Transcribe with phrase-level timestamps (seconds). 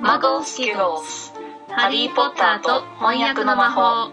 [0.00, 1.32] マゴスキドス
[1.68, 4.12] ハリー・ポッターと翻訳の魔法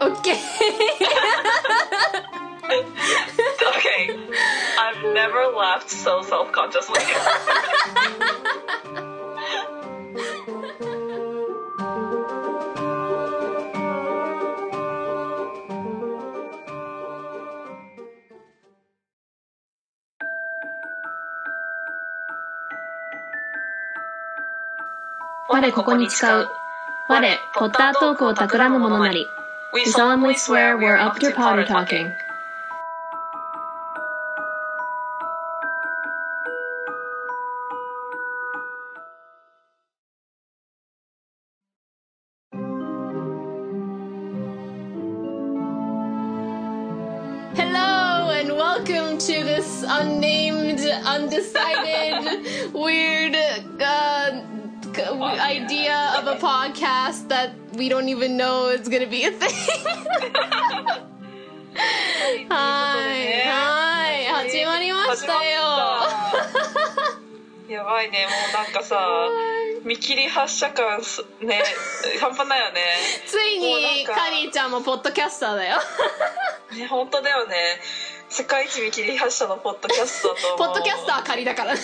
[0.00, 0.36] オッケー
[3.82, 4.08] Okay,
[4.78, 7.00] I've never laughed so self-consciously.
[25.56, 26.46] 我ここに誓う
[27.08, 29.28] 我ポッタートークを企む者なり
[29.72, 32.12] We We solemnly swear we're up to Potter talking
[57.87, 59.47] We don't even know is gonna be a thing.
[62.49, 65.61] はい、はい、始まりましたよ。
[67.71, 68.99] やばいねもうなんかさ
[69.85, 71.63] 見切り発車感すね
[72.19, 72.81] 半端ないよね
[73.25, 75.77] ついにカリーちゃんもポッドキャスターだよ。
[76.73, 77.79] ね本当だよね
[78.27, 81.79] 世界一見切り発車のポッドキャストだとポッドキャスター仮だからね。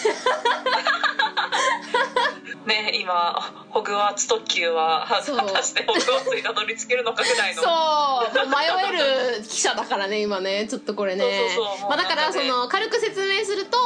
[2.65, 5.21] ね今ホグワーツ特急は果
[5.53, 7.61] たしてホグワーツにたどり着けるのかぐらいの。
[7.61, 8.47] そう。
[8.47, 8.55] 迷
[8.97, 10.67] える記者だからね今ね。
[10.67, 11.25] ちょっとこれね。
[11.89, 13.77] だからその軽く説明すると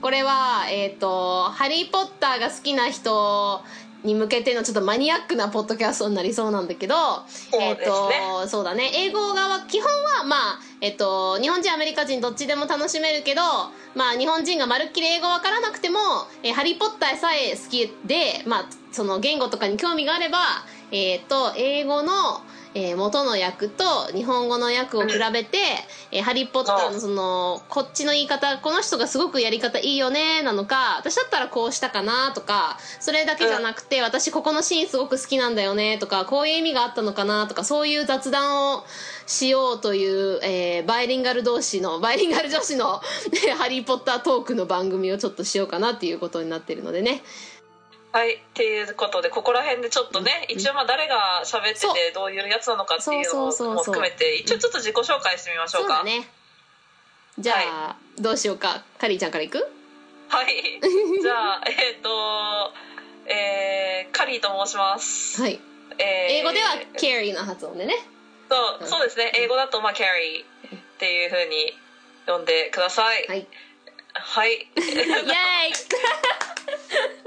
[0.00, 3.62] これはえっ、と「ハリー・ポッター」が好きな人
[4.04, 6.94] に向けてのちょっとマニアックなポッドキャストになりそうなんだけど、
[7.26, 8.20] そうえっ、ですね。
[8.42, 8.90] とそうだね。
[8.94, 13.42] 英語側基本はまあえっ、と日本人アメリカ人どっちでも楽しめるけど
[13.94, 15.98] まあ日本人がまるっきり英語わからなくても
[16.42, 20.38] 「えーハリー・ポッター」さえ好きでまあその言語とかに興味があれば
[20.92, 22.40] えっ、と英語の
[22.78, 25.58] えー元の訳と日本語の訳を比べて
[26.12, 38.84] 「えーハリー・ポッター」のそのこっちの言い方この人がすごくやり方いいよねなのか私だったらこうしたかなとかそれだけじゃなくて、私ここのシーンすごく好きなんだよねとかこういう意味があったのかなとかそういう雑談を
[39.26, 43.00] しようという、えーバイリンガル同士のバイリンガル女子の
[43.58, 47.22] 「ハリー・ポッター」トークの番組をちょっとしようかなっていうことになってるのでね
[48.10, 56.02] はいっていうことでここら辺でちょっとね一応まあ誰が喋っててどういうやつなのかっていうのも含めて一応ちょっと自己紹介してみましょうか。
[56.04, 56.28] ね。
[57.38, 58.82] じゃあ、どうしようか。
[58.98, 59.58] カリーちゃんからいく？
[60.28, 60.80] はい。
[61.22, 62.72] じゃあえっ、と
[63.26, 65.60] えー、カリーと申します、はい。
[65.98, 67.94] えー英語ではケリーの発音でね。
[68.50, 69.32] そうそうですね。
[69.36, 71.78] 英語だとまあキャリーっていうふうに
[72.26, 73.26] 呼んでください。
[73.28, 73.46] はい。
[74.14, 74.52] はい。
[74.56, 74.88] イエー
[75.68, 75.72] イ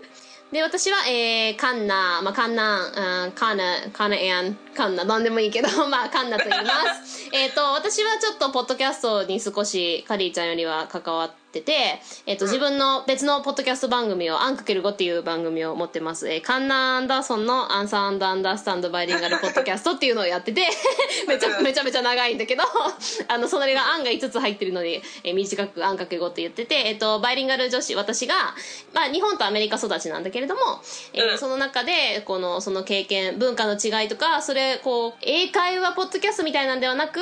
[0.51, 7.29] で私は、えー、カンナ、まあ、カンナ、うん、カーナ、カーナエン、カンナ、なんでもいいけど、 まあ、カンナと言います。
[7.33, 16.27] えっと、私はちょっと、ポッドキャストに少し、カリーちゃんよりは関わってて、えっと、自分の別のポッドキャスト番組を、アンクケル5っていう番組を持ってます。
[16.27, 20.67] えー、カンナ・アンダーソンのアンサー・アンダー・アンダースタンド・バイリンガル・ポッドキャストっていうのをやってて、
[21.27, 22.63] めちゃめちゃめちゃ長いんだけど、
[23.27, 28.55] あの、それがアンが5つ入ってるので、えー短くアンかけ5って言ってて、えっと、バイリンガル女子、私が、
[28.93, 30.81] まあ、日本とアメリカ育ちなんだけれども、
[31.13, 37.19] えーうんその中で、この、その経験、文化の違いとか、それ、こう、英会話ポッドキャストみたいなんではなく、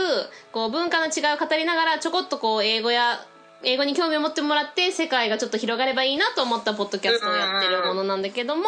[0.51, 3.25] こう、文化の違いを語りながら、ちょこっとこう、英語や、
[3.61, 8.63] 英語に興味を持ってもらって世界がちょっと広がればいいなと思ったポッドキャストをやってるものなんだけども、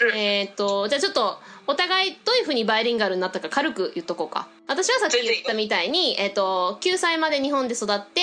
[0.00, 0.16] うん。
[0.16, 4.46] えっとじゃあちょっとお互いどういうふうにバイリンガルになったか軽く言っとこうか。
[4.68, 8.22] 私はさっき言ったみたいに、えっと9歳まで日本で育って、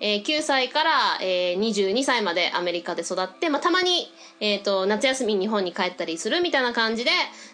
[0.00, 0.90] えー9歳から、
[1.20, 7.10] えー22歳までアメリカで育って、まあ、たまに、えっと夏休み日本に帰ったりするみたいな感じで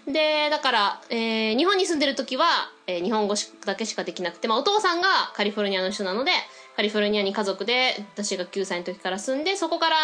[0.06, 2.46] でだから、えー日本に住んでる時は、
[2.86, 6.32] えー日本語だけしかできなくて、まあ、お父さんがカリフォルニアの人なので
[6.74, 9.96] カリフォルニアに家族で私が9歳の時から住んでそこから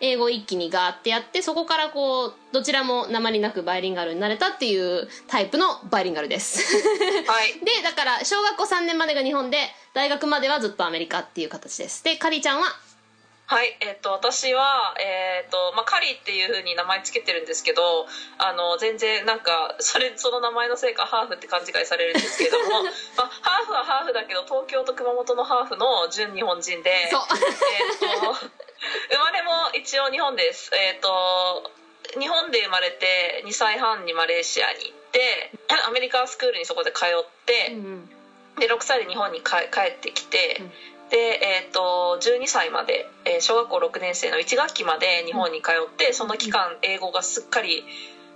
[0.00, 6.76] 英語一気にガーってやってそこからこうどちらも鉛なくバイリンガルになれたっていうタイプのバイリンガルです。
[7.26, 7.52] はい。
[7.64, 9.58] でだから小学校3年までが日本で
[9.92, 12.02] 大学まではずっとアメリカっていう形です。
[12.02, 12.68] でカリちゃんは
[13.50, 18.06] はい、えっと私は、えっとまあ、カリーっていうふうに名前つけてるんですけど
[18.38, 22.86] あの全然なんかそれその名前のせいかハーフって勘違いされるんですけども、
[23.18, 27.22] まあ、ハーフはハーフだけど東京と熊本のハーフの純日本人でそう。
[27.26, 28.34] えっと
[29.10, 30.70] 生まれも一応日本です。
[30.72, 31.72] えっと
[32.20, 35.50] 日本で生まれて2歳半にマレーシアに行って
[35.88, 38.16] アメリカンスクールにそこで通って、うん
[38.58, 40.72] で6歳で日本に帰帰ってきて、うん
[41.10, 47.84] で、えー、と12歳まで、えー小学校6年生の1学期まで日本に通ってその期間英語がすっかり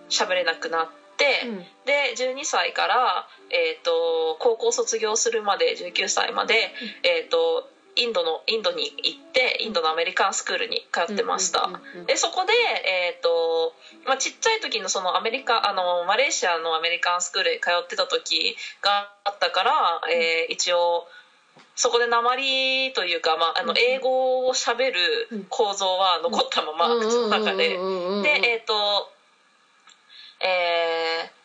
[0.08, 0.86] 喋れなくなっ
[1.16, 1.58] て、うん。
[1.86, 6.54] で12歳から、えー、と高校卒業するまで19歳まで、
[7.02, 11.62] えー、とインドのインドに行ってインドのアメリカンスクールに通ってました。
[11.62, 13.74] うんうんうんうんでそこで、えーと
[14.06, 21.06] まあ、ちっちゃい時のそのアメリカあのマレーシアのアメリカンスクールに通ってた時があったから、えー一応
[21.76, 27.68] そこで鉛というか、まあ、あの英語をしゃべる構造は残ったまま口の中で。
[27.68, 29.10] でえっ、と
[30.40, 31.44] えー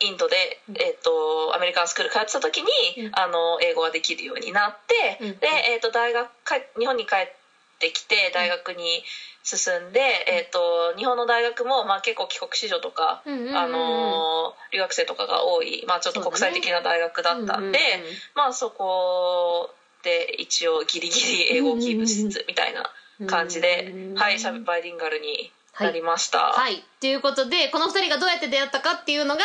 [0.00, 0.36] インドで、
[0.74, 2.68] えー、とアメリカンスクール通ってた時に、
[3.06, 3.12] うん。
[3.14, 5.38] あの英語ができるようになって、うん。
[5.38, 7.32] で、えー、と大学か日本に帰っ
[7.78, 9.02] てきて大学に
[9.44, 18.14] 進んで、えー、と日本の大学も、まあ、結構帰国子女とか、うんうんうんあの留学生とかが多い、まあ、ちょっと国際的な大学だったんで、うんうんうん。
[18.34, 19.70] まあそこ
[20.02, 22.90] で一応ギリギリ英語をキープしつつみたいな
[23.26, 26.38] 感じで、うんはいしゃべバイリンガルになりました。
[26.38, 26.84] はい。
[27.00, 29.42] ということで、この二人がどうやって出会ったかっていうのが、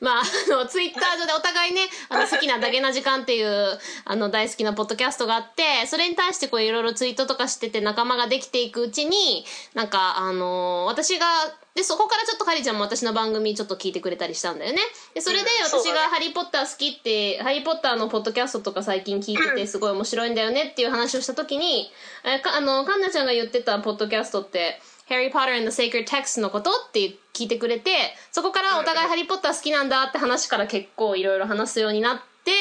[0.00, 11.26] まあ、あの、ツイッター上でお互いね、あの、 好きなダゲな時間っていう、あの、大好きなポッドキャストがあって、それに対してこう、いろいろツイートとかしてて仲間ができていくうちに、なんか、あの私が、
[11.74, 14.78] で、そこからちょっとカリちゃんも私の番組ちょっと聞いてくれたりしたんだよね。
[15.12, 21.90] で、それで私がハリーポッター好きって、ハリーポッターのポッドキャストとか最近聞いててすごい面白いんだよねっていう話をした時に、
[22.22, 32.52] えかあの、カンナちゃんが言ってたポッドキャストって、Harry Potter and the Sacred Text のことって聞いてくれて、そこからお互いハリーポッター好きなんだって話から結構いろいろ話すようになって、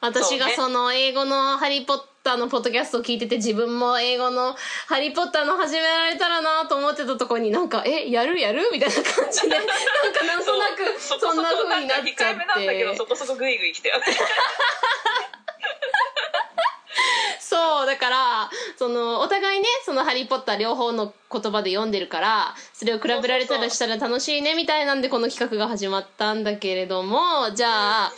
[0.00, 4.54] 私がその英語のハリーポッターのポッドキャストを聞いてて自分も英語の
[4.86, 8.68] ハリーポッターの始められたらなと思ってたところになんか、え、やるやる？
[8.70, 9.72] みたいな感じで、なんか
[10.26, 12.96] なんとなくそそんな風になっちゃっ控えめなんだけどて。
[12.98, 14.04] そこそこグイグイ来たよね
[17.54, 28.12] そう、だから、その、お互いね、そのハリーポッター両方の言葉で読んでるから、それを比べられたらしたら楽しいね、みたいなんでこの企画が始まったんだけれども、じゃあ、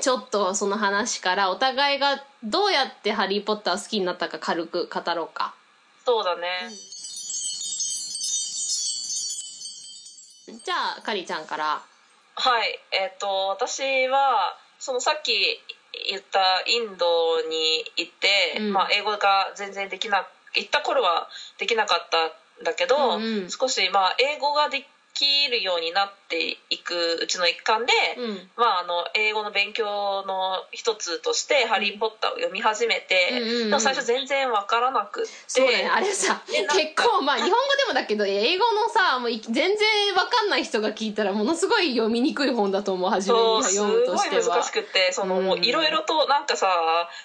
[0.00, 5.54] ちょっとその話からお互いがどうやってハリーポッター好きになったか軽く語ろうか。
[6.06, 6.70] そうだね、
[10.64, 11.82] じゃあ、カリちゃんから。
[12.34, 15.60] はいえっ、と私はそのさっき
[15.92, 18.72] 言ったインドに行って、うん。
[18.72, 21.28] まあ、英語が全然できな行った頃は
[21.58, 23.50] できなかったんだけど、うんうん。
[23.50, 24.86] 少しまあ英語がで
[25.22, 28.50] きるようになっていくうちの一環で、うん。
[28.56, 33.70] まあ、あの英語の勉強の一つとして「ハリー・ポッター」を読み始めて、うんうんうん。
[33.70, 35.30] でも最初全然わからなくって。
[35.46, 35.88] そうだね。
[35.88, 43.64] あれさ、結構、まあ、日本語でもだけど、英語のさ、もうい全然わかんない人が聞いたら、ものすごい読みにくい本だと思う、初めに。
[43.64, 44.56] 読むとごいしては。
[44.56, 45.12] 難しくて
[45.62, 46.68] いろいろとなんかさ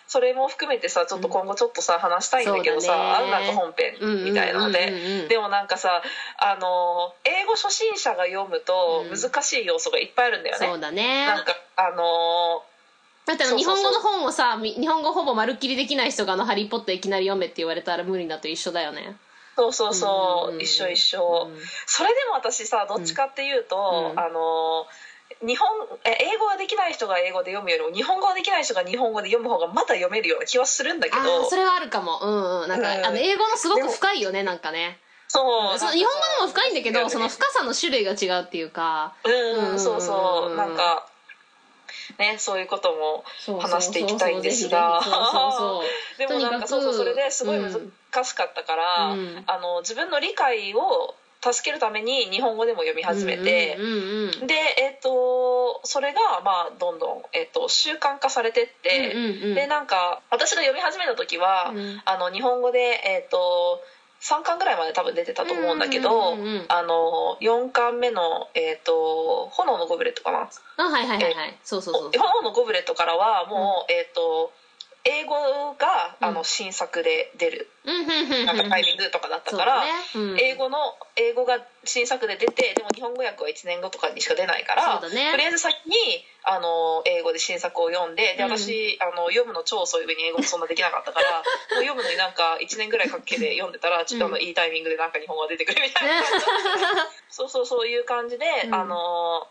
[0.08, 3.24] それも含めてさちょっと今後ちょっとさ話したいんだけどさ、そうだね。
[3.26, 5.28] 音楽本編みたいなのうんうんうんうん。
[5.28, 6.02] ででもなんかさ
[6.38, 10.68] あの英語初心者が読むとうん難しい要素がいっぱいあるんだよね。
[10.68, 11.28] そうだね。
[11.28, 12.64] なんかあの
[13.26, 19.18] だって日本語の本をさ、み日本語ほぼまるっきりできない人があの、ハリーポッターいきなり読めって言われたら無理だと一緒だよね。
[19.58, 24.88] そうそうそう、うん一緒一緒、うんそれでも私さどっちかっていうと、うんあの
[25.46, 25.68] 日本
[26.06, 32.18] え英語ができない人が英語で読むよりも日本語ができない人が日本語で読む方がまだ読めるような気はするんだけあどあ、それはあるかも。
[32.22, 32.70] うんうん。
[32.70, 35.00] なんか、うんあの、英語のすごく深いよね、なんかね。
[35.28, 35.80] そう。
[35.80, 39.14] その日本語でも深いんだけど、そうその深さの種類が違うっていうか。
[39.26, 40.54] うん、うんそうそう、う。
[40.54, 41.08] んなんか
[42.18, 43.24] ねそういうことも
[43.60, 45.02] 話していきたいんですが。
[46.18, 47.92] でもなんかそうそうそれですごいうん。
[48.12, 49.44] 難しかったから、うん。
[49.48, 53.78] あの自分の理解を助けるために日本語でも読み始めて、で
[54.80, 59.14] えっ、とそれがまあどんどん、えっと習慣化されてって、
[59.54, 62.02] でなんか私が読み始めた時は、うん。
[62.06, 63.82] あの日本語でえっ、と
[64.22, 71.58] 3巻ぐらいまで多分出てたと思うんだけど、うんうんうんうんあの4巻目の、えっと炎のゴブレットかなあ、はいはいはいはい。
[71.64, 72.22] そうそうそうそう。
[72.22, 74.52] 炎のゴブレットからはもう、えっ、と
[75.08, 77.70] 英語があの新作で出る、
[78.46, 79.84] なんかタイミングとかだったから、
[80.40, 80.78] 英語の
[81.16, 85.96] 英語が新作で出てでも日本語訳は1年後とかにしか出ないからとりあえず先に
[86.44, 88.52] あの英語で新作を読んででうん。
[88.52, 91.44] 私、あの読むの超遅い上に英語もそんなできなかったから
[91.76, 96.24] もう読むのになんか1年ぐらいかけて読んでたらちょっとあの、うんいいタイミングでなんか日本語が出てくるみたいな。
[97.30, 98.76] そうそうそういう感じで、うん。
[98.76, 99.48] あの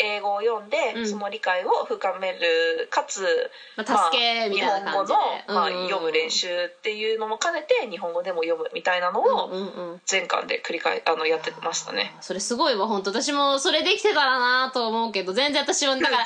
[0.00, 1.06] 英語を読んで、うん。
[1.06, 5.18] その理解を深めるかつ、まあ助けみたいな感じで。
[5.18, 10.00] 日本語の、まあ読む練習っていうのも兼ねて日本語でも読むみたいなのうんをうんうん。
[10.10, 12.14] 前巻で繰り返あのやってましたね。
[12.20, 13.10] それすごいわ本当。
[13.10, 16.24] 私もそれできてたらなと思うけど全然私はだからか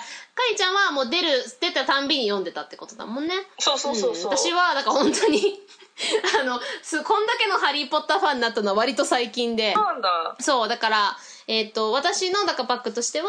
[0.51, 1.29] りちゃんはもう出る
[1.61, 3.35] 出たたんびに読んでたってことだもんね。
[3.59, 4.33] そうそうそうそう。
[4.33, 4.37] ん。
[4.37, 5.61] 私はだから本当に
[6.41, 9.73] あのすこんだけの「ハリー・ポッター」ファンになったのは割と最近で。
[9.75, 10.37] そうなんだ。
[10.41, 11.17] そうだから、
[11.47, 13.29] えっと私のだからバックとしては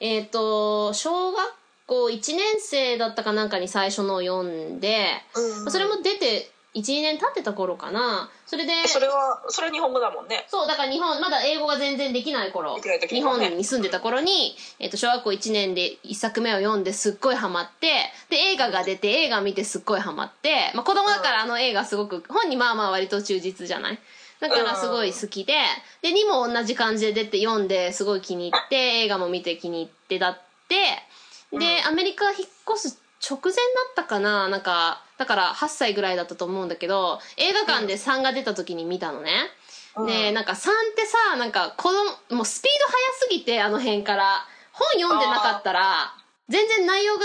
[0.00, 1.52] えっ、と小学
[1.86, 5.06] 校1年生だったかなんかに最初のを読んで、
[5.36, 8.30] うんそれも出て12年経ってた頃かな。
[8.46, 10.46] それでそれはそれ日本語だもんね。
[10.48, 12.74] そうだから日本まだ英語が全然できない頃。
[12.76, 23.98] できない時日本に住んでた頃に、えっと小学校1年で1作目を読んですっごいハマってで映画が出て映画見てすっごいハマって、まあ、子供だからあの映画すごく本にまあまあ割と忠実じゃない？
[24.42, 25.54] だからすごい好きで
[26.02, 33.58] で2も同じ感じで出て読んですごい気に入って映画も見て気に入ってだってで、アメリカ引っ越す直前だ
[33.92, 39.30] ったかななんかだから8歳ぐらいだったと思うんだけど映画館で3が出た時に見たのね、
[39.96, 40.06] うん。
[40.06, 40.58] でなんか3っ
[40.96, 44.46] てさなんか子供もうスピード速すぎてあの辺から。
[44.72, 46.14] 本読んでなかったら
[46.48, 47.20] 全然内容が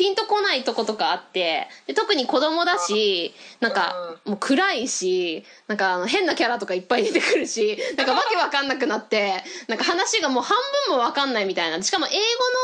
[0.00, 11.82] ピンとこないとことかあってで特に子供だしなんかもう暗いしなんかあの変なキャラとかいっぱい出てくるし なんかわけわかんなくなってなんか話がもう半分もわかんないみたいな。
[11.82, 12.12] しかも英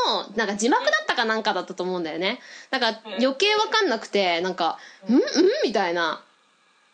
[0.07, 2.41] 語のなんか字幕だったかなんかだったと思うんだよね。
[2.71, 5.13] だから余計わかんなくてなんか「ん。
[5.13, 5.21] ん?」
[5.63, 6.23] みたいな。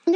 [0.06, 0.12] で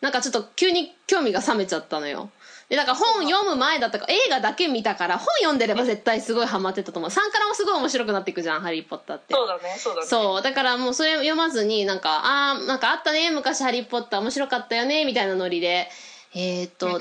[0.00, 2.30] なんかちょっと急に興味が冷めちゃったのよ
[2.68, 7.10] でだから本読む前だったから映画だけ見たから本読んでれば絶対すごいハマってたと思う。
[7.10, 9.34] 3からもすごい面白くなっていくじゃん「ハリー・ポッター」って。
[9.34, 10.06] そうだねそうだね。
[10.06, 10.42] そう。
[10.42, 15.88] だからもうそれ読まずになんかあーなんかあったね昔「ハリー・ポッター」面白かったよねみたいなノリで
[16.34, 17.00] えーっと、うん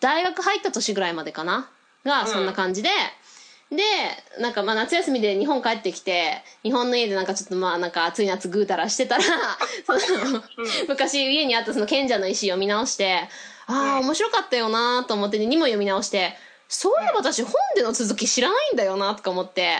[0.00, 1.68] 大学入った年ぐらいまでかな？
[2.04, 2.88] がそんな感じで、
[3.70, 3.82] で
[4.40, 9.22] なんかまあ夏休みで日本帰ってきて日本の家でなんかちょっとまあなんか暑い夏ぐうたらしてたら
[9.86, 10.42] その、
[10.88, 13.28] 昔家にあったその賢者の石読み直して
[13.72, 16.34] ああ面白かったよなと思ってで2も読み直して
[16.68, 19.76] そういえば私本での続き知らないんだよなとか思って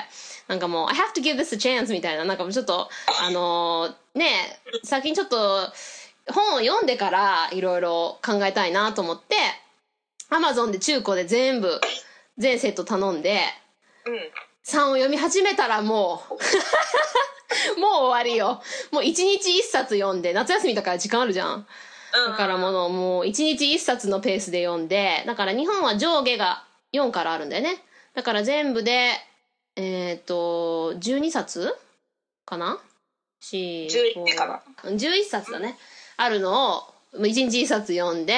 [0.48, 2.88] なんかもう「I have to give this a chance」みたいななんかもうちょっと
[3.20, 5.72] あのーね先にちょっと
[6.28, 9.36] 本を読んでからいろいろ考えたいなと思って
[10.30, 11.80] アマゾンで中古で全部
[12.38, 13.40] 全セット頼んで
[14.06, 14.14] うん
[14.64, 16.34] 3を読み始めたらもう
[17.80, 18.62] もう終わりよ。
[18.90, 21.66] もう1日1冊読んで夏休みだから時間あるじゃん。
[22.12, 27.82] だからもうもう1日1冊のペースで読んでだから日本は上下が4からあるんだよね。
[28.14, 29.10] だから全部で
[29.76, 31.74] えっ、と12冊
[32.44, 32.78] かな
[33.40, 34.62] ？4 11かな。
[34.84, 35.78] 11冊だね。
[36.18, 36.82] あるのを
[37.14, 38.34] 1日1冊読んで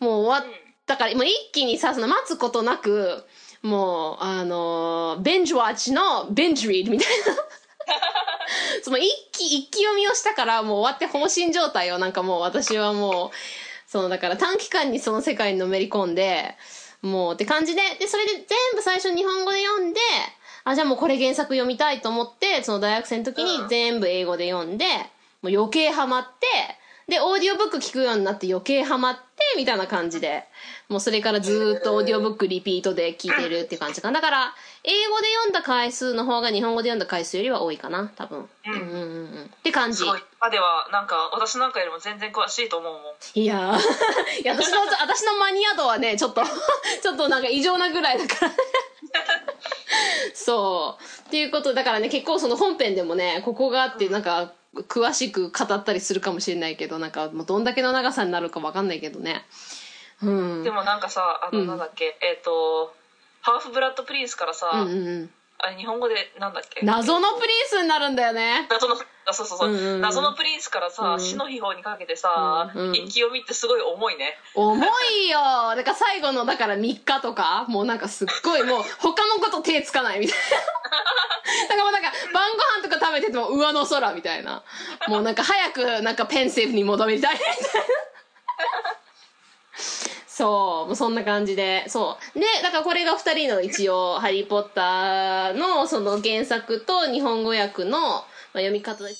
[0.00, 0.52] もう終わっ
[0.86, 3.24] だからもう一気にさその待つことなく
[3.62, 7.34] もうあのベンジワッチのベンジリードみたいな
[8.84, 13.30] その一気一気読みをしたからもう終わって放心状態をなんかもう私はもう
[13.90, 16.56] そのだから短期間にその世界にのめり込んで
[17.02, 18.44] もうって感じででそれで全
[18.74, 20.00] 部最初日本語で読んで
[20.64, 24.84] あじゃあもうこれ原作読みたいと思ってその大学生の時に全部英語で読んで
[25.40, 26.46] もう余計ハマって
[27.08, 29.20] でオーディオブック聞くようになって余計ハマって
[29.56, 30.44] みたいな感じで。
[30.88, 34.20] もうそれからずーっとオーディオブックリピートで聞いてるっていう感じかな。
[34.20, 38.48] だから英語で読んだ回数の方が日本語で読んだ回数よりは多いかな多分。
[38.66, 38.72] うん。
[38.72, 39.98] うんうんうんって感じ。
[39.98, 40.20] すごい。
[40.40, 43.02] 今ではなんか私なんかよりも全然詳しいと思うもん。
[43.34, 43.78] いやー。
[44.42, 46.42] いや私の私のマニア度はねちょっと
[47.02, 48.52] ちょっとなんか異常なぐらいだから。
[50.32, 51.28] そう。
[51.28, 59.44] っていうことだからね結構その本編でもねここがあってなんか詳しく語ったりするかもしれないけどなんかもうどんだけの長さになるか分かんないけどね。
[60.22, 60.30] う
[60.60, 60.62] ん。
[60.64, 61.66] でもなんかさあのうん。
[61.66, 62.94] なんだっけ、えっ、と
[63.42, 65.30] ハーフブラッドプリンスからさ、うんうんうん。
[65.58, 66.84] あれ日本語でなんだっけ？
[66.84, 68.66] 謎のプリンスになるんだよね。
[68.70, 68.96] 謎の
[69.28, 70.00] あそうそうそう、うんうんうん。
[70.00, 71.20] 謎のプリンスからさ、うん。
[71.20, 74.38] 死の秘宝にかけてさ、うんうん一気読みってすごい重いね。
[74.54, 75.38] 重いよ。
[75.76, 80.56] だから最後のだから3日とかもうなんかすっごいもう他のこと手つかないみたいな。
[81.68, 84.62] だからもうなんか晩ご飯とか食べてても上の空みたいな。
[85.08, 87.58] もうなんか早くなんかペンセーフに戻りたいみたいな。
[90.38, 91.84] そうもうそんな感じで。
[91.88, 92.38] そう。
[92.38, 98.24] でだからこれが2人の一応「ハリー・ポッター」のその原作と日本語訳の、
[98.58, 99.04] まあ、読み方。
[99.04, 99.12] ち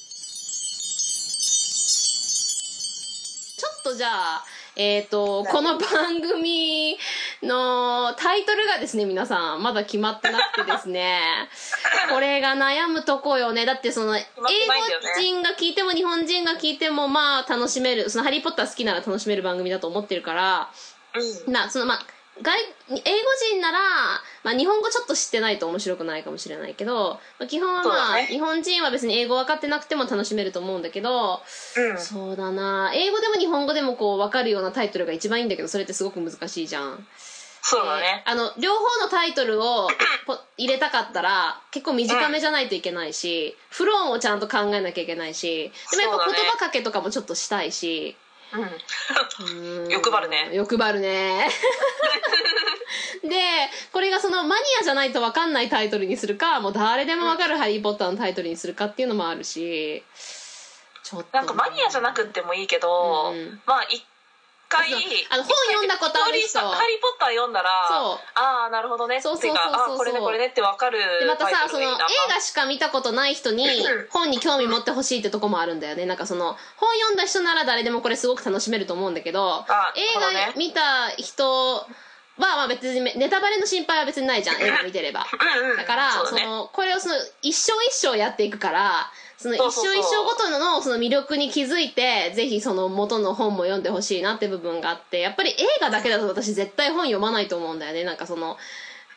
[3.65, 6.97] ょっとじゃあ、えっ、と、この番組
[7.45, 11.49] のタイトルがですね、皆さん、まだ決まってなくてですね、
[12.11, 13.65] これが悩むとこよね。
[13.65, 14.27] だってその、英語
[15.17, 20.69] 人が聞いても日本人が聞いても、まあ楽しめる、そのハリーポッター好きなら楽しめる番組だと思ってるから、
[21.47, 21.53] うん。
[21.53, 22.07] な、そのまあ、
[22.43, 22.59] 外、
[22.91, 23.03] 英語
[23.51, 23.79] 人なら、
[24.43, 31.41] まあ日本語ちょっと知ってないと面白くないかもしれないけど、まあ、基本はまあ、ね日本人は別に英語分かってなくても楽しめると思うんだけど、
[31.77, 31.99] うん。
[31.99, 32.93] そうだな。
[32.95, 37.07] 英語でも日本語でもこう分かるようなタイトルが一番いいんだけどそれってすごく難しいじゃん。
[37.61, 38.23] そうだね。
[38.25, 39.89] あの両方のタイトルを
[40.27, 48.17] ポ入れたかったら結構短めじゃないといけないし、フローもちゃんと考えなきゃいけないしでもやっぱ言葉かけとかもちょっとしたいし
[48.53, 49.83] うん。
[49.83, 50.51] う ん欲張るね。
[50.53, 51.49] 欲張るね。
[53.23, 53.37] で
[53.93, 60.03] これがそのマニアじゃないと分かんないタイトルにするかもう誰でも分かる「ハリー・ポッター」のタイトルにするかっていうのもあるし
[61.03, 61.37] ちょっと。
[61.37, 63.61] なんかマニアじゃなくってもいいけど、うん。
[63.67, 64.05] まあ一
[64.69, 64.93] 回
[65.31, 66.59] あの本読んだことある人。
[66.61, 68.19] ハリー・ポッター読んだらそう。
[68.35, 69.21] ああなるほどね。
[69.21, 69.97] そうそうそうそう。
[69.97, 71.97] これねこれねって分かるでまたさその映
[72.29, 73.67] 画しか見たことない人に
[74.11, 76.07] 本に興味持ってほしいってとこもあるんだよね。
[76.07, 81.87] なんかその本読んだ人なら誰でもこれすごく楽しめると思うんだけどあ映画見た人は
[82.37, 84.63] まあ別にネタバレの心配は別にないじゃん。
[84.63, 85.27] 映画見てれば。
[85.77, 98.03] だからそのこれをその一生一生やっていくからその一生一生ごとのその魅力に気づいてぜひその元の本も読んでほしいなって部分があってやっぱり映画だけだと私絶対本読まないと思うんだよね。
[98.03, 98.57] なんかその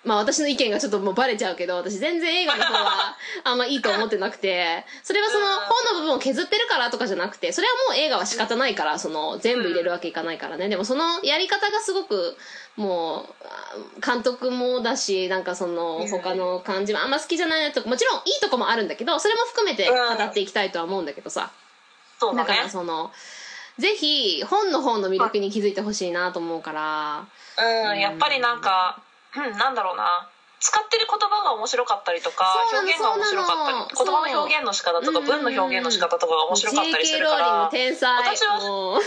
[0.04, 10.70] まあ私の意見がちょっともうバレちゃうけど私全然映画の方はあんまいいと思ってなくてそれはその本の部分を削ってるからとかじゃなくてそれはもう映画は仕方ないからその全部入れるわけいかないからね。
[10.70, 12.36] でもそのやり方がすごく
[12.76, 21.42] もうあ監督もだしなんかその他の感じもあんま好きじゃないなとかもちろんいいとこもあるんだけどそれも含めて語っていきたいとは思うんだけどさ。
[21.42, 21.56] だから
[22.20, 22.70] そうだね。
[22.70, 23.12] その
[23.78, 27.26] ぜひ本の方の魅力に気づいてほしいなと思うから。
[27.58, 29.02] うんやっぱりなんか、
[29.36, 30.28] うん、なんだろうな。
[30.62, 34.22] 使ってる言葉が面白かったりとかそうなの表現が面白かったりそうなの。
[34.22, 35.26] 言葉の表現の仕方とかうん。
[35.26, 38.14] 文の表現の仕方とかが面白かったりす JK るローリングから天才。
[38.22, 39.02] 私はもう。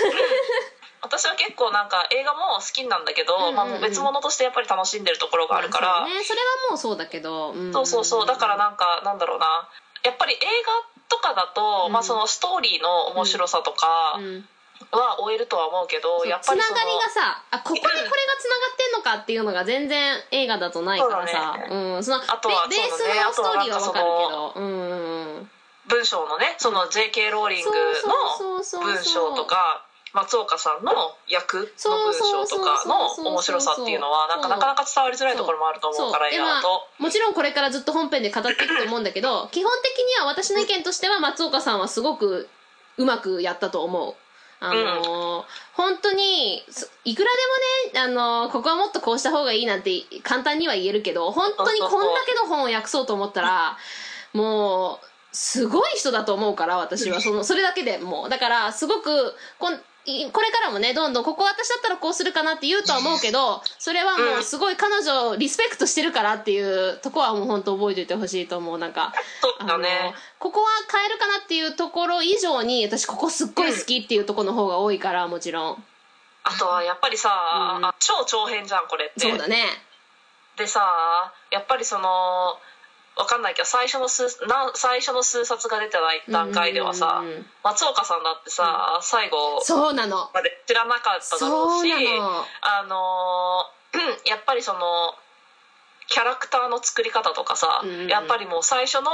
[1.01, 3.55] 私は結構なんか映画も好きなんだけど、うんうんうん。
[3.55, 6.25] まあ、もう別物としてやっぱり楽しんでるところがあるから、そうね。
[6.25, 7.73] それはもうそうだけど、ん。
[7.73, 8.27] そうそうそう。
[8.27, 9.69] だからなんかなんだろうな。
[10.03, 11.93] やっぱり映画とかだと、うん。
[11.93, 14.49] まあ、そのストーリーの面白さとかうん
[14.91, 18.07] は終えるとは思うけど、やっつながりがさあここにこれが
[18.39, 21.57] つながってんのかっていうのが全然映画だとないからさ。
[21.69, 24.53] そううんそのあとはベベースのストーリーはわかるけど。
[24.57, 25.51] うん
[25.87, 30.93] 文章のねその JK ローリングの文章とか松岡さんの
[31.29, 36.87] 役の文章とかの面白さっていうのはなんかなかなか伝わりづらいところもあると思うから映画だと。
[36.99, 42.49] もちろんこれからずっと本編で語っていくと思うんだけど基本的には私の意見としては松岡さんはすごく
[42.97, 44.15] うまくやったと思う
[44.71, 46.63] あのー本当に
[47.05, 47.31] いくら
[47.93, 48.09] でもね、あ
[48.45, 49.91] のここはもっとこうした方がいいなんて
[50.23, 53.77] 簡単には言えるけど本当にこんだけの本を訳そうと思ったら
[54.33, 57.21] もうすごい人だと思うから私は。
[57.21, 58.29] そのそれだけでもう。
[58.29, 59.81] だからすごくこん
[60.33, 68.79] これからもねどんどんここ私だったらこうするかなって言うとは思うけどそれはもうすごい彼女をリスペクトしてるからっていうとこはもう本当覚えておいてほしいと思う。
[68.79, 70.15] なんかそうだね。
[70.39, 75.85] ここは変えるかなっていうところ以上に私ここすっごい好きっていうところの方が多いからもちろん。
[76.43, 77.31] あとはやっぱりさ、
[77.79, 77.87] うん。
[77.87, 79.21] あ超長編じゃんこれって。
[79.21, 79.65] そうだね。
[80.59, 80.83] でさ
[81.51, 82.59] やっぱりその
[83.17, 87.23] わかんないけど最初の数な最初の数冊が出てない段階ではさ、
[87.63, 89.61] 松岡さんだってさ、最後
[90.35, 91.93] まで知らなかっただろそううし
[92.63, 93.75] あのー
[94.29, 95.15] やっぱりその
[96.09, 99.11] キャラクターの作り方とかさ、うんうんやっぱりもう最初の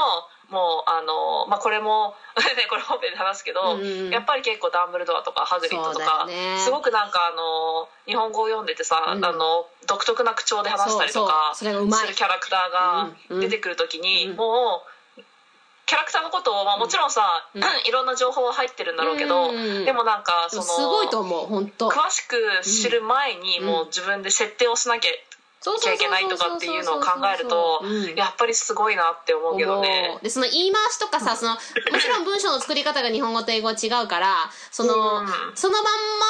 [0.50, 6.58] もうあのーまあこれも ねこれ本編で話すけど、うんうんやっぱり結構ダンブルドアとかハグリッドとか、ね。
[6.58, 9.24] すごくなんかあのー日本語を読んでてさ、うん。
[9.24, 13.40] あの独特な口調で話したりとかするキャラクターがうんうん。
[13.40, 14.90] 出てくる時に、うんもう
[15.86, 17.62] キャラクターのことを、まあ、もちろんさ、うん。
[17.84, 19.84] いろんな情報は入ってるんだろうけど、うんうんうん。
[19.84, 21.88] でもなんかそのすごいと思う本当。
[21.88, 23.66] 詳しく知る前にうん。
[23.66, 25.10] もう自分で設定をしなきゃ
[25.60, 31.58] いけないとかっていうのを考えるとうんやっぱりすごいなって思うけどねでその言い回しとかさそのも
[32.00, 35.26] ちろん文章の作り方が日本語と英語は違うから その、うん。
[35.54, 35.84] そのまん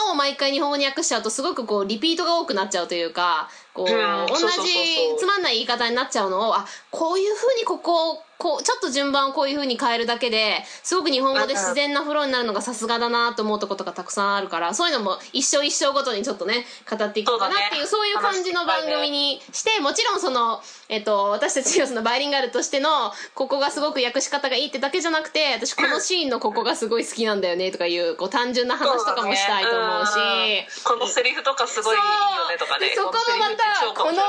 [0.06, 4.26] まを毎回日本語に訳しちゃうとすごくこうリピートが多くなっちゃうというかこう、うん。
[4.26, 22.88] 同じつまんない言い方になっちゃうのをあこういうふうにここをこうちょっと順番をこういうふうに変えるだけですごく日本語で自然なフローになるのがさすがだなと思うとことがたくさんあるからそういうのも一生一生ごとにちょっとね語っていこうかなっていうそうういう感じの番組にしてもちろんその、えっと、私たちがそのバイリンガルとしての
[23.34, 30.12] ここがすごく訳し方がいいってだけじゃなくて私このシーンのここがすごい好きなんだよねとかいうこう単純な話とかもしたいと思うし。
[30.12, 30.98] そうだねうん。
[30.98, 32.02] このセリフとかすごいいい
[32.36, 32.88] よねとかね。
[32.88, 34.22] でそこもまたこの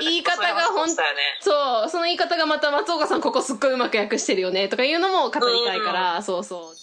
[0.00, 1.20] 言い方がほんそういう話もしたよね。
[1.40, 6.74] そうその言い方がまた松岡さんここすっごいうまく訳してるよねとかいうのも語りたいから、そうそう。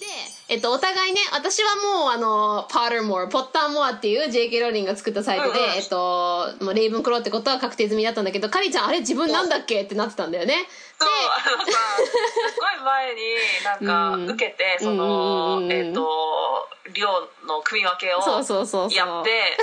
[0.00, 0.06] で、
[0.48, 9.82] えっと、お互いね私はもうあのパーターモアポッターモアっていう JK ローリングが作ったサイトで、えっともうレイブンクローってことは確定済みだったんだけどカリちゃんあれ自分なんだっけ？
[9.82, 10.54] ってなってたんだよね。
[10.98, 13.20] そうあのさすごい前に
[13.80, 14.26] なん うん。
[14.28, 17.08] か受けてそのえっと量
[17.46, 18.96] の組み分けをそうそうそうそう。
[18.96, 19.56] やって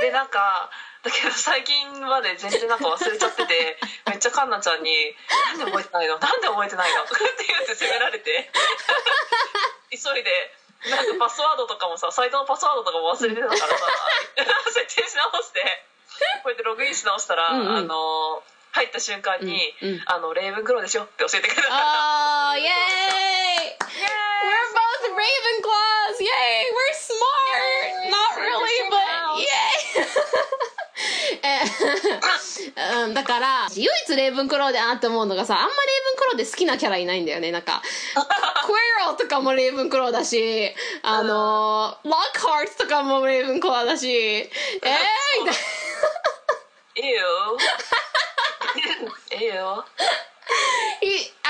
[0.00, 0.70] でなんか
[1.02, 5.14] だけど最近まで全然なんか忘れちゃってて めっちゃカンナちゃんに
[5.50, 6.18] 「なんで覚えてないの？
[6.18, 8.50] なんで覚えてないの?」とかって言って責められて
[9.90, 10.54] 急いで
[10.90, 13.66] なんかパスワードとかもさサイトのパスワードとかも忘れてたからさ
[14.74, 15.84] 設定し直して
[16.42, 18.42] こうやってログインし直したら、うんうんあの
[18.74, 21.82] 入った瞬間に「うんうんあのレイブンクローでしょ」って教えてくれたから
[22.52, 26.16] あーイエーイ We're both Ravenclaws!
[26.20, 26.72] Yay!
[26.72, 27.41] We're smart!
[31.42, 31.60] え
[33.04, 37.50] うん、だから、唯一レイブンクローであって思うのがさ、あんまレイブンクローで好きなキャラいないんだよね。
[37.50, 37.82] なんか、
[38.66, 45.52] クエロとかもレイブンクローだし、あの、ロックハーツとかもレイブンクローだし、えーみたいな。
[46.94, 47.58] Ew.
[49.30, 49.84] Ew.
[49.92, 50.31] he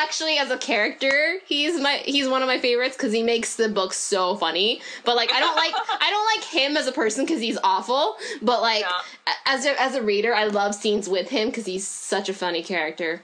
[0.02, 3.68] actually as a character he's my he's one of my favorites because he makes the
[3.68, 4.80] book so funny.
[5.04, 8.16] But like i don't like i don't like him as a person because he's awful.
[8.42, 9.32] But like Yeah.
[9.46, 12.62] as a, as a reader i love scenes with him because he's such a funny
[12.62, 13.22] character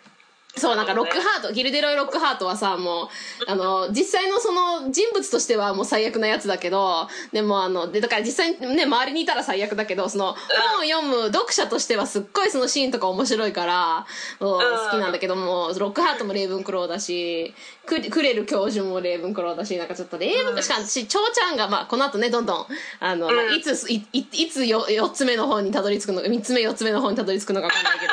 [0.58, 3.08] そう、なんかロックハート、ギルデロイ・ロックハートはさ、もう、
[3.46, 10.34] あの、実際のその人物としてはもう最悪なやつだけど、でもあの、で、だから実際にね、周りにいたら最悪だけど、その、
[10.72, 14.06] 本を読む読者としてはすっごいそのシーンとか面白いから、
[14.40, 17.54] 好きなんだけども、ロックハートもレイブンクローだし、
[17.86, 22.66] ククレル教授もレイブンクローだし、なんかちょっとレイブン、しかも私、蝶ちゃんが、まあ、この後ね、どんどん、
[23.00, 28.12] あの、まあいつ、い、いいつよ4つ目の方にたどり着くのか、3つ目4つ目の方にたどり着くのかわかんないけど、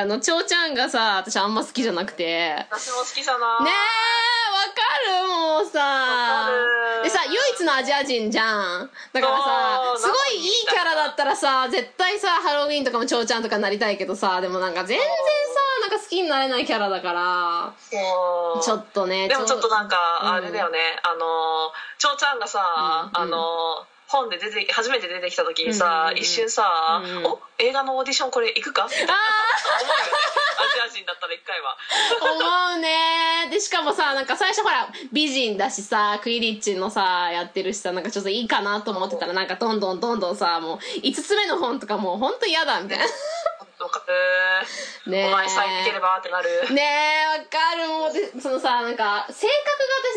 [0.00, 3.68] あの、蝶ちゃんがさ、私あんま好きじゃなくて、ね私も好きじゃなえ、わ
[4.72, 4.80] か
[5.20, 5.78] るもうさ。
[5.78, 7.04] わかる。
[7.04, 8.90] でさ、唯一のアジア人じゃん。
[9.12, 15.10] だからさ、すごいいいキャラだったらさ、絶対さ、ハロウィンとかも蝶ちゃんとかなりたいけどさ、でもなんか全然さ、
[15.82, 20.28] なんか好きになれないキャラだから、ちょっとね、でもちょっとなんかうん。
[20.32, 27.26] あれだよね、あの蝶ちゃんがさ、うんあの本で出て初めて出てきた時にさ、うんうんうん一瞬さ、うんうん。
[27.26, 27.40] お？
[27.58, 29.20] 映画のオーディションこれ行くか?」みたいな思
[29.84, 30.12] うよね
[30.58, 31.76] アジア人だったら一回は。
[32.20, 33.48] 思うね。
[33.50, 43.04] でしかもさなんか最初ほら美人だしさクイリッチのさやってるしさなんかちょっといいかなと思ってたらなんかどんどんどんどんさもう5つ目の本とかもうほんと嫌だみたいな
[43.80, 44.02] わか
[45.06, 45.10] る。
[45.10, 45.26] ねえ。
[45.28, 46.74] お前さえ見てればってなる。
[46.74, 47.86] ねえわかる。
[47.88, 49.52] もうでそのさなんか性格が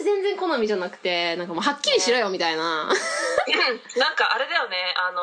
[0.02, 2.90] 私全然好みじゃなくてなんかもうはっきりしろよみたいな。
[3.98, 4.96] なんかあれだよね。
[4.98, 5.22] あの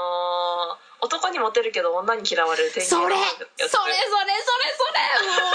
[0.84, 3.92] ー男にモテるけど女に嫌われるそれそれのそれそれそれ
[5.30, 5.50] もう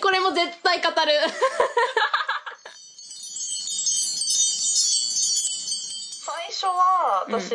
[0.00, 0.94] これも絶対語る
[6.24, 7.54] 最初は私、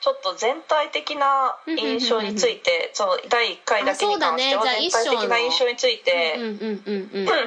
[0.00, 6.38] ちょっと全体的な印象について、その第1回だけに関しては全体的な印象について、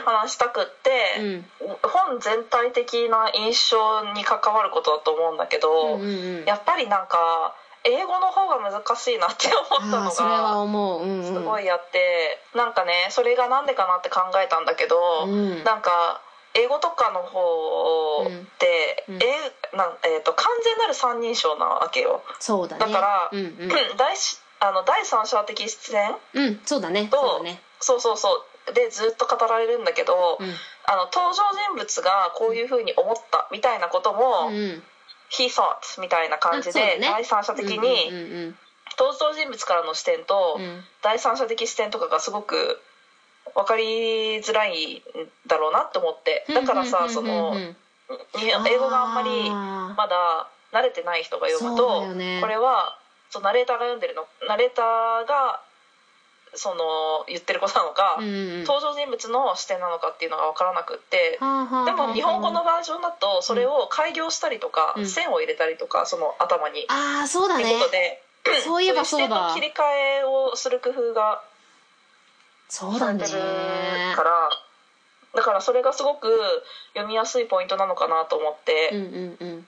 [0.05, 1.43] 話したくって、
[1.81, 5.99] 本全体的な印象に関わることだと思うんだけど、
[6.45, 15.63] やっぱりなんか英語の方が難しいなって思ったのがすごいあって、なんかねそれがなんでかなって考えたんだけど、うん。
[15.63, 16.21] なんか
[16.55, 19.15] 英語とかの方って、うん。
[19.15, 19.25] うんえ
[19.75, 22.23] なんえー、と完全なる三人称なわけよ。
[22.39, 22.85] そうだね。
[22.85, 27.07] だから、うんうん、第しあの第三者的視点うん、そうだね。
[27.07, 27.61] とそうだね。
[27.79, 28.73] そうそうそう。
[28.73, 30.53] でずっと語られるんだけど、うん。
[30.85, 34.83] あの登場人物がこういうふうに思ったみたいなことも、うん。
[35.31, 36.99] he thought みたいな感じで、ね。
[37.01, 38.57] 第三者的にうんうん
[38.95, 40.83] 登場人物からの視点と、うんうん。
[41.01, 42.79] 第三者的視点とかがすごく
[43.55, 45.01] 分かりづらいん
[45.47, 46.45] だろうなって思って。
[46.53, 47.55] だからさその
[48.37, 52.39] 英語があんまりまだ慣れてない人が読むと、ね。
[52.41, 52.97] これは
[53.29, 55.61] そうナレーターが読んでるのナレーターが
[56.55, 58.63] その言ってることなのか、うんうん。
[58.63, 65.07] 登場人物の視点なのかっていうのが分からなくって、でも日本語のバージョンだとそれを改行したりとか、うん。
[65.07, 66.85] 線を入れたりとかその頭に。
[66.89, 68.21] ああそうだってねことで、
[68.61, 69.25] そういえばそうだ。
[69.25, 69.83] いう視点の切り替
[70.21, 71.41] えをする工夫が
[72.69, 73.19] そうだね。
[74.15, 74.49] から、
[75.35, 76.29] だからそれがすごく
[76.93, 79.67] 読みやすいポイントなのかなと思って、うんうんうん。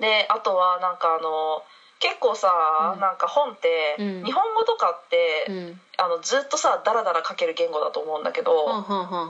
[0.00, 1.62] であとはなんかあの
[2.00, 2.50] 結構さ、
[2.94, 3.00] うん。
[3.00, 4.24] なんか本って、うん。
[4.24, 5.80] 日本語とかって、うん。
[5.98, 8.52] あのずっとさダラダラ書ける言語だと思うんだけど、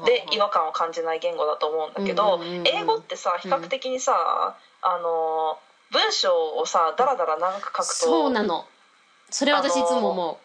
[0.06, 5.58] で違和感を感じない言語だと思うんだけど、英語ってさ比較的にさ、あの
[5.90, 8.66] 文章をさダラダラ長く書くとそうなの。
[9.30, 10.38] それ私いつも思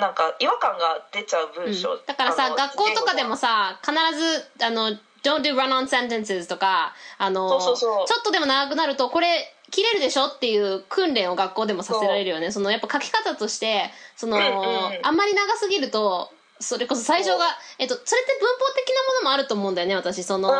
[0.00, 2.00] なんか違和感が出ちゃうう、文章、うん。
[2.06, 4.90] だからさ学校とかでもさ必ずあの
[5.22, 8.06] Don't do run-on sentences とかあのそうそうそう。
[8.06, 12.52] ちょっとでも長くなるとこれ切れるでしょっていう訓練を学校でもさせられるよね。
[12.52, 14.54] そのやっぱ書き方としてその、うんうん
[15.02, 16.30] あんまり長すぎると
[16.60, 17.44] それこそ最初が、
[17.78, 20.22] えっと、それって文法的なものもあると思うんだよね私。
[20.22, 20.52] その、う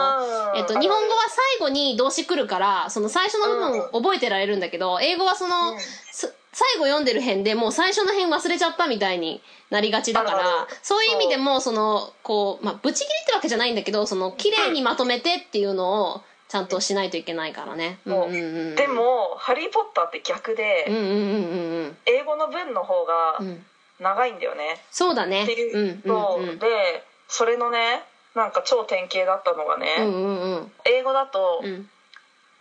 [0.57, 5.79] んえっと、日本語は最後に動詞来るからその最初の部分を覚えてられるんだけど英語はその、うん。
[5.81, 10.45] す最後読んでる辺でもう最初の辺忘れちゃったみたいになりがちだからる
[10.83, 17.99] そういう意味でもそのこうまあブチ切りってわけじゃないんだけどその綺麗にまとめてっていうのをちゃんとしないといけないからね。
[18.07, 18.33] うんうんうん。
[18.33, 18.73] う。
[18.73, 21.97] んでも「ハリー・ポッター」って逆で、うんうんうんうんうん。
[22.07, 23.67] 英語の文の方がうん。
[24.01, 25.45] 長いんだよね、そうだね。
[25.45, 26.59] っていううんのうんうん。
[26.59, 28.03] でそれのね
[28.35, 30.73] なんか超典型だったのがね、うんうんうん。
[30.85, 31.89] 英語だと、うん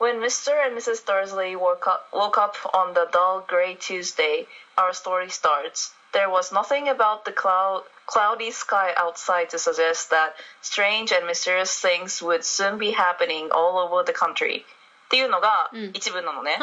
[0.03, 0.51] When Mr.
[0.51, 1.05] and Mrs.
[1.05, 5.93] Dursley woke up, woke up on the dull gray Tuesday, our story starts.
[6.11, 11.79] There was nothing about the cloud, cloudy sky outside to suggest that strange and mysterious
[11.79, 14.65] things would soon be happening all over the country.
[15.05, 16.57] っていうのがうん一文なのね。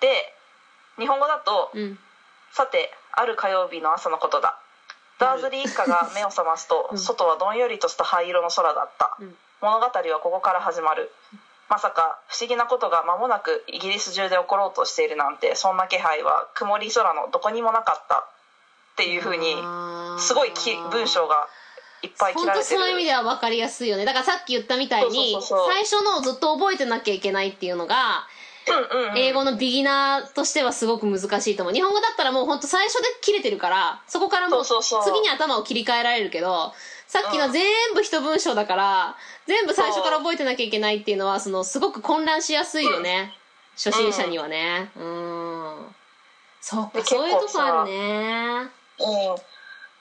[0.00, 0.32] で、
[0.98, 1.98] 日本語だと、うん
[2.52, 4.58] さて、ある火曜日の朝のことだ。
[5.18, 9.18] ダーズリー一家が目を覚ますと、うん外はどんよりとした灰色の空だった。
[9.20, 11.12] うん物語はここから始まる。
[11.70, 18.24] まさか不思議なことが間もなくイギリス中で起ころうとしているなんてそんな気配は曇り空のどこにもなかったっ
[18.96, 19.54] ていうふうに
[20.18, 21.46] すごいき文章が
[22.02, 22.80] いっぱい切本当られてる。
[22.80, 24.04] そういう意味では分かりやすいよね。
[24.04, 28.26] だからさっき言ったみたいに最初のをずっと覚えてなきゃいけないっていうのが
[28.68, 29.18] うんうんうん。
[29.18, 31.74] 英語のビギナーとしてはすごく難しいと思う。
[31.74, 36.72] 日本語だったらもう本当最初で切れてるからそこからもう次に頭を切り替えられるけど
[37.06, 37.62] さっきの全
[37.94, 43.34] 部一文章だから全部最初から覚えてなきゃいけないっていうのはそのすごく混乱しやすいよね。
[43.76, 44.90] 初心者にはね。
[44.96, 45.94] うん。
[46.60, 48.58] そっかそういうとこあるね。
[48.60, 48.68] うん。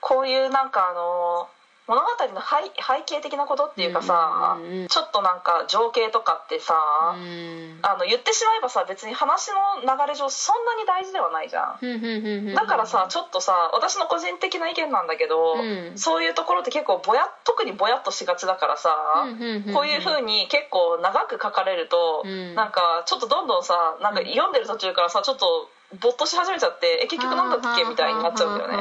[0.02, 1.48] こういうなんかあの
[1.90, 4.88] 物語の背背景的なことっていうかさ、うんうんうん。
[4.88, 6.76] ちょっとなんか情景とかってさ、
[7.16, 7.80] うん。
[7.82, 11.78] あの言ってしまえばさ別に話の流れ上そんなに大事ではないじゃん。
[11.82, 15.98] ふんふんふんだからさちょっとさ私の個人的な意見なんだけど、うん。
[15.98, 18.94] そういうところって結構ぼや特にぼやっとしがちだからさ、
[19.26, 19.74] うんうんうんうん。
[19.74, 22.54] こういう風に結構長く書かれると、うん。
[22.54, 25.70] なんかちょっとどんどんさなんか読んでる途中からさちょっと
[26.02, 27.84] ぼっとし始めちゃってえ結局なんだっけ？
[27.84, 28.76] みたいになっちゃうんだよね。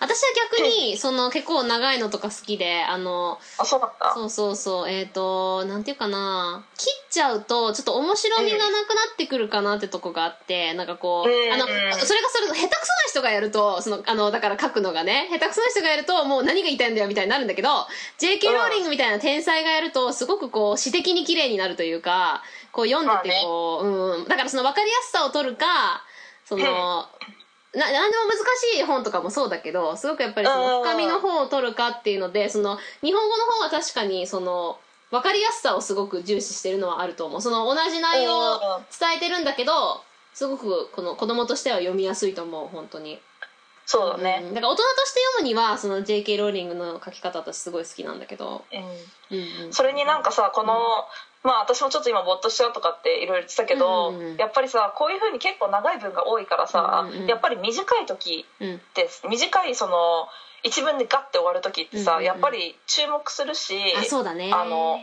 [0.00, 4.88] 私は逆にその結構長いのとか好きであのあそうだったそうそうそう。
[4.90, 6.64] えっ、となんていうかな。
[6.76, 8.74] 切っちゃうとちょっと面白みがなくな
[9.12, 12.70] ってくるかなってとこがあってなんかこう、うんあのそれがそれ下手くそな
[13.08, 17.68] 人がやるとそのあのだから書くのがね下手くそな人がやるともう何が言いたいんだよみたいになるんだけど
[18.18, 24.28] JK ローリングみたいな天才がやるとすごくこう詩的に綺麗になるというかこう読んでてこう、うん。
[24.28, 26.04] だからその分かりやすさを取るか
[26.46, 28.38] その、な何でも難
[28.74, 34.78] しい本とかもそうだけどすごくやっぱりその深みの方を取るかっていうのでその日本語の方は確かにその
[35.10, 37.42] 分かりやすさをすごく重視してるのはあると思う。
[37.42, 38.60] その同じ内容を
[38.98, 43.20] 伝えてるんだけどすごくこの子供としては読みやすいと思う本当に。
[43.84, 44.42] そうだね。
[44.42, 49.38] うん、だから大人として読むにはその JK ローリングの書き方私すごい好きなんだけど、うん。
[49.38, 50.74] うんうん、それになんかさこの、
[51.46, 57.26] まあ私もちょっと今ぼーっとしちゃうとかっていろいろ言ってたけど、うんうんやっぱりさこういうふうに結構長い文が多いからさ、うんうんうん。
[57.26, 58.74] やっぱり短い時うん。
[58.74, 60.28] って短いその
[60.64, 62.26] 一文でガッて終わる時ってさ、うんうんうん。
[62.26, 64.50] やっぱり注目するしあね。
[64.52, 64.98] あの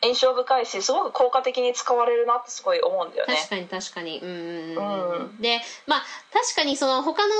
[0.00, 3.34] 印象深いしすごく効果的に使われるなってすごい思うんだよね。
[3.34, 4.20] 確かに確かに。
[4.20, 5.40] うんうんうん、うん。
[5.40, 7.34] でまあ確かにその他の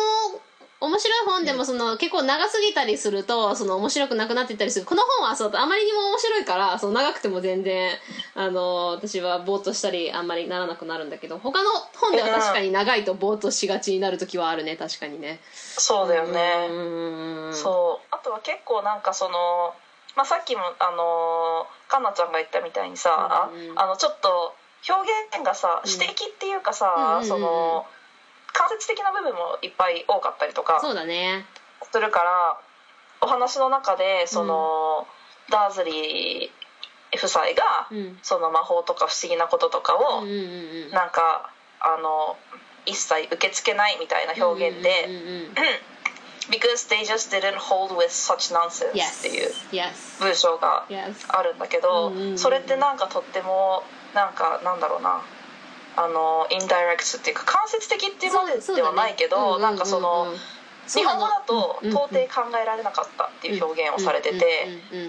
[0.81, 4.87] 面白い本でもその結構長すぎたりするとその面白くなくなっていったりする。
[4.87, 7.91] この本はそうあまりにも面白いからその長くても全然
[8.37, 15.41] あの私はぼーっとしたりあんまりならなくなるんだけど他の本では確かに長いとぼーっとしがちになる時はあるね確かにね。
[15.53, 17.55] そうだよね、うん。
[17.55, 18.15] そう。
[18.15, 19.75] あとは結構なんかその、
[20.17, 24.55] まあ、さっきもあのかんなちゃんが言ったみたいにさ、うんあのちょっと
[24.89, 25.91] 表現がさうん。
[25.91, 27.83] 指摘っていうかさ、うんうんうん
[28.59, 31.47] 間接的な部分もいっぱい多かったりとかそうだね。
[31.93, 32.61] するから
[33.21, 35.07] お話の中でその、
[35.51, 38.19] ダーズリー夫妻が、うん。
[38.23, 40.91] その魔法とか不思議なこととかを、うんうんうんうん。
[40.91, 42.37] なんかあの
[42.85, 45.07] 一切受け付けないみたいな表現で。
[45.07, 45.55] うんうんうんうん
[46.49, 52.39] Because they just didn't hold with such nonsense Yes っていう Yes 文章が Yes あるんだけどうんうんうん。
[52.39, 53.83] それってなんかとっても
[54.15, 55.21] なんかなんだろうな
[55.99, 60.29] あのインダイレクトっていうか間接的っていうまでではないけどなんかその
[60.87, 64.39] 日本語だと到底考えられなかったっていう表現をされてて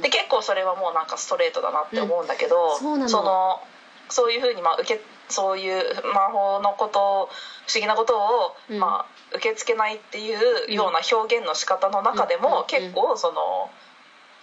[0.02, 3.62] で結構それはもうなんかストレートだなって思うんだけどうんその
[4.10, 7.30] そういうふうにまあ受けそういう魔法のことを
[7.68, 8.80] 不思議なことを、うん。
[8.80, 10.28] まあ、受け付けないってい
[10.70, 12.66] うような表現の仕方の中でも、うん。
[12.66, 13.70] 結構その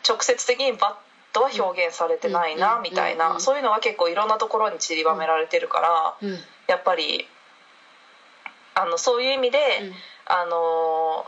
[0.09, 1.06] 直接的にバッ
[1.37, 3.41] とは表現されてないなうんみたいうんな。
[3.41, 6.39] そういうのが結構いろんなところに散りばめられてるからうん。
[6.67, 7.29] やっぱり
[8.75, 9.93] あのそういう意味で、うん。
[10.29, 11.27] あの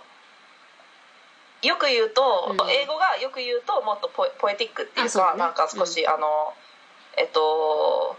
[1.62, 2.70] よく言うと、うん。
[2.70, 6.54] 英語がよく言うともっとポエポエティックっていうかうなんか少し、あの
[7.18, 8.16] えっと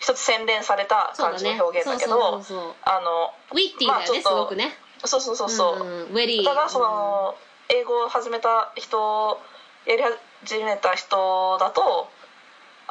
[0.00, 2.74] 一つ洗練された感じの表現だけどそうそうそうそう。
[2.82, 4.74] あのウィッティだよね、まあちょっとすごくね。
[5.04, 6.02] そうそうそうそう、ん。
[6.10, 7.36] ウェリーただその、
[7.68, 9.40] 英語を始めた人
[9.86, 10.02] やり
[10.44, 12.08] 始めた人だと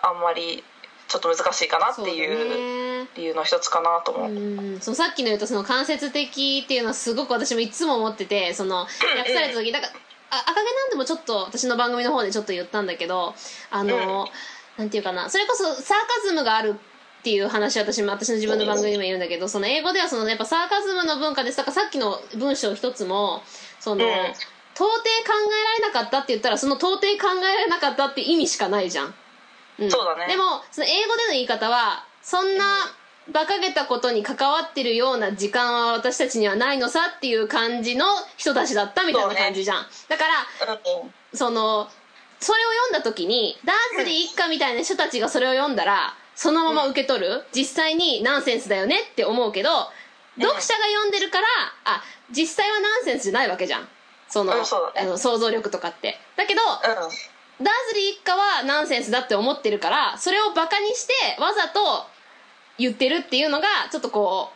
[0.01, 0.63] あんまり
[1.07, 4.79] ちょっと難しいかなっていうう理由の一つかなと思う、うん。
[4.79, 8.87] そのさっきの言うとその間接的っていうのはすごく私もいつも思っててその
[9.17, 9.93] 訳された時だから
[10.31, 13.35] あ赤毛なんでもちょっと私の番組の方でちょっと言ったんだけど
[13.69, 14.29] あの、
[14.77, 16.75] なんていうかなそれこそサーカズムがある
[17.19, 23.43] っていう話は私も私の自分の番組でも言うんだけどその英語ではそのやっぱサーカズムの文化ですだからさっきの文章一つも
[23.81, 24.11] その、うん
[24.81, 29.11] 到底考えられなかったって言ったらその到底考えられなかったって意味しかないじゃん、ん。
[29.91, 30.27] そうだね。
[30.27, 32.65] でもその英語での言い方はそんな
[33.29, 38.05] 馬鹿げたことに関わってるような時間は私たちにはないのさっていう感じの
[38.37, 40.23] 人たちだったみたいな感じじゃん、だか
[40.65, 41.87] らうんその
[42.39, 47.43] それを読んだ時にダーズリー一家みたいな人たちがそれを読んだらそのまま受け取る。
[47.53, 49.69] 実際にナンセンスだよねって思うけど
[50.39, 51.45] 読者が読んでるから
[51.85, 53.87] あ実際はナンセンスじゃないわけじゃん
[54.31, 55.01] その,、うんそね。
[55.01, 56.17] あの想像力とかって。
[56.35, 57.09] だけどうん。
[57.63, 62.07] ダーズリー一家はナンセンスだって思ってるからそれをバカにしてわざと
[62.79, 64.49] 言ってるっていうのがちょっとこ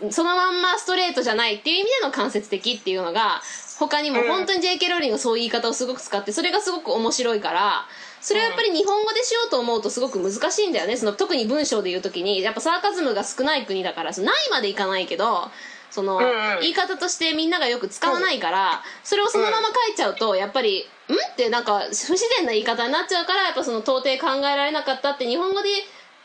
[0.00, 3.40] うそのまんまストレートじゃないっていう意味での間接的っていうのが
[3.78, 4.28] 他にもうん。
[4.28, 7.86] 本当に JK ローリングがそういう言い方をすごく使ってそれがすごく面白いから
[8.20, 10.96] それをやっぱり日本語でしようと思うとすごく難しいんだよね。
[10.96, 15.50] その特に文章で言う時にやっぱサーカズムが少ない国だからそのないまでいかないけど
[15.94, 16.18] その、
[16.60, 25.68] 言い方としてみんながよく使わないから、それをそのまま書いちゃうとやっぱり「ん?」ってなんか不自然な言い方になっちゃうからやっぱその到底考えられなかったって日本語で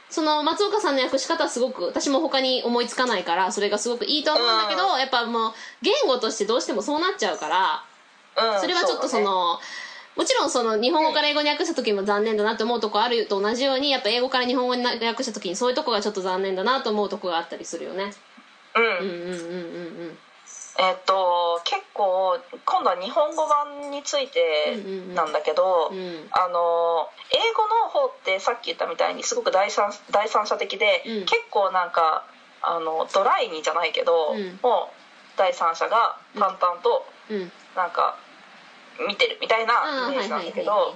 [0.10, 5.54] その松岡さんの訳し方はすごく私も他に思いつかないからそれがすごくいいと思うんだけど、やっぱもう
[5.84, 7.84] 言語としてどうしてもそうなっちゃうから
[8.54, 9.60] うんそれはちょっとその。
[10.16, 18.12] もちろんその日本語から英語に訳した時も残念だなと思うとこあると同じようにやっぱ英語から日本語に訳した時にそういうとこがちょっと残念だなと思うとこがあったりするよね
[18.76, 18.84] うん。
[18.84, 20.18] うんうんうんうんうん。
[20.80, 24.78] えっと結構今度は日本語版について
[25.14, 25.98] なんだけど、うん。
[25.98, 31.26] うんあの英語の方ってさっき言ったみたいにすごく第三第三者的で、うん。
[31.26, 32.26] 結構なんか
[32.62, 34.60] あのドライにじゃないけど、うん。
[34.62, 37.52] もう第三者が淡々とうん。
[37.76, 38.18] なんか
[39.08, 40.94] 見てるみたいあなあイメージなんだけどはい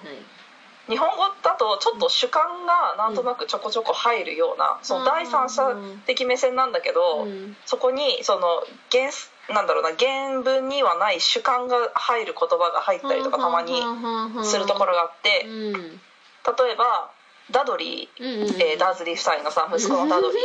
[0.89, 7.55] 日本語だとちょっと主観がなんとなくちょこちょこ入るような、その第三者的目線なんだけど、うん。
[7.65, 9.09] そこにその原
[9.49, 13.81] なんだろうな原文にはない主観が入る言葉が入ったりとかたまに
[14.43, 15.73] するところがあってうん。
[15.73, 15.79] 例
[16.73, 17.11] えば
[17.51, 20.37] ダドリー、えーダーズリー夫妻のさ息子のダドリ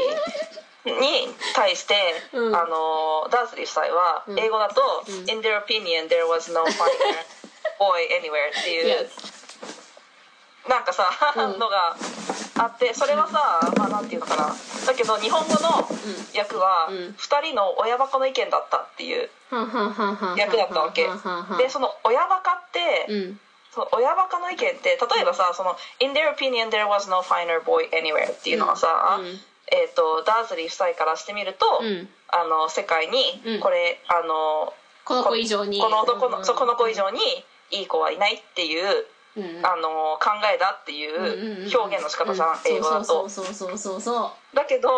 [0.85, 1.95] ー に対して、
[2.33, 2.57] うん。
[2.57, 4.39] あのダーズリー夫妻はうん。
[4.39, 5.15] 英語だと「うん。
[5.31, 6.71] In their opinion there was no finer
[7.79, 9.11] boy anywhere」っていう。
[10.69, 11.59] なんかさ、うん。
[11.59, 11.97] のが
[12.59, 14.55] あってそれはさまあなんていうのかな。
[14.87, 15.89] だけど日本語の
[16.37, 16.97] 訳はうん。
[17.17, 19.31] 2人の親バカの意見だったっていう
[20.37, 21.09] 役だったわけ。
[21.59, 23.41] でその親バカって、うん。
[23.75, 29.27] その親バカの意見って例えばさその「In their opinion there was no finer boy anywhere」っていうのはさ、うん。
[29.71, 32.09] えー、とダーズリー夫妻からしてみると、うん。
[32.29, 33.61] あの世界にうん。
[33.61, 35.81] これ、あのこの子以上に。
[35.81, 36.45] この男の、うん。
[36.45, 37.21] この子以上に
[37.71, 39.18] いい子はいないっていう、うん
[39.63, 43.05] あの考えだっていう表現の仕方じゃん、英語だと。
[43.05, 44.89] そうそうそうそうそうそだけど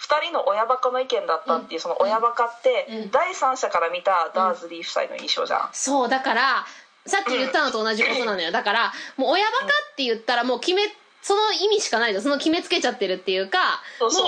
[0.00, 3.10] 2人の親バカの意見だったっていうその親バカってうん。
[3.10, 5.60] 第三者から見たダーズリー夫妻の印象じゃん。
[5.60, 6.66] うそうだから
[7.06, 8.52] さっき言ったのと同じことなのよ。
[8.52, 10.82] だからもう親バカって言ったらもう決め
[11.22, 14.24] その意味しかないじゃんその決めつけちゃってるっていうかもそう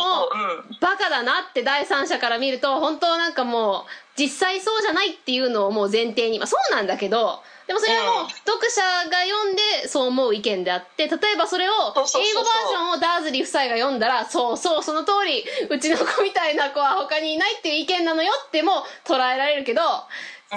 [0.68, 0.72] う。
[0.72, 0.78] ん。
[0.80, 8.28] バカだなって第三者から見ると本当なんかもう実際そうじゃないっていうのをもう前提にまあそうなんだけどでもそれはもううん。
[8.30, 19.80] 読者が読んでそう思う意見であって例えばそれを英語バージョンをダーズリー夫妻が読んだらそうそうその通りうちの子みたいな子は他にいないっていう意見なのよっても捉えられるけど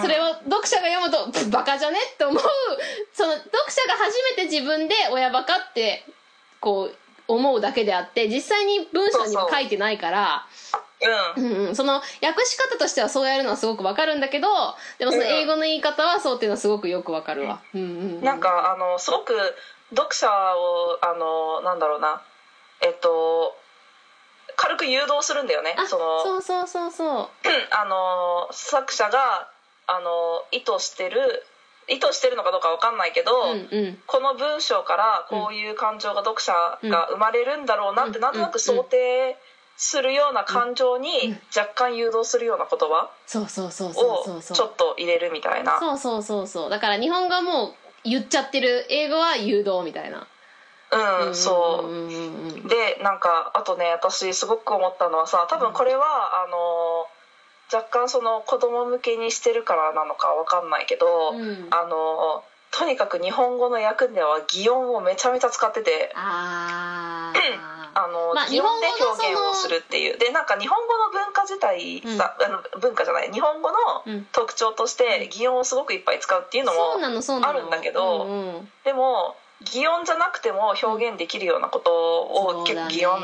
[0.02, 2.44] それを読者が読むとバカじゃねって思う。
[3.14, 6.06] その読者が初めて自分で親バカって
[6.60, 6.96] こう
[7.28, 10.46] 思うだけであって実際に文章には書いてないから。
[10.74, 10.85] うんう
[11.42, 11.68] ん。
[11.68, 14.48] うん、その訳し方としてはそうやるのはすごくわかるんだけど
[14.98, 17.82] でもその英語の言い方はそうっていうのはすごくよくわかるわ、うん。
[17.82, 19.34] うんうん、なんかあのすごく
[19.92, 22.22] 読者をあのなんだろうな。
[22.82, 23.56] えっと
[24.58, 25.76] 軽く誘導するんだよね。
[25.78, 27.30] あそのそうそうそうそう。
[27.72, 29.50] あの作者が
[29.88, 31.44] あの意図してる
[31.88, 33.98] 意図してるのかどうかわかんないけど、うんうん。
[34.08, 38.22] この文章からこういう感情が読者が生まれるんだろうなってうん。
[38.22, 39.38] なんとなく想定
[39.78, 44.56] するような感情に若干誘導するような言葉そうそうそうそうそうそう。
[44.56, 45.80] をちょっと入れるみたいな。
[45.80, 46.70] そうそうそうそう。
[46.70, 47.74] だから日本語はもう
[48.04, 50.28] 言っちゃってる英語は誘導みたいな。
[50.92, 56.06] うん、そう、でなんかあとね私すごく思ったのはさ多分これは、
[56.46, 57.08] あの
[57.74, 61.68] 若干その子供向けにしてるからなのかわかんないけど、うん。
[61.72, 62.44] あの
[62.78, 66.12] とにかく日本語の訳では擬音をめちゃめちゃ使ってて。
[66.14, 67.32] あ
[67.98, 70.18] あの、まあ擬音で表現をするっていう。
[70.18, 73.32] でなんか日本語の文化自体さ、あの文化じゃない。
[73.32, 74.28] 日本語のうん。
[74.34, 76.98] 特徴として擬音をすごくいっぱい使うっていうのも
[77.48, 78.70] あるんだけどうんうん。
[78.84, 83.22] でも擬音じゃなくても表現できるようなことを結構擬音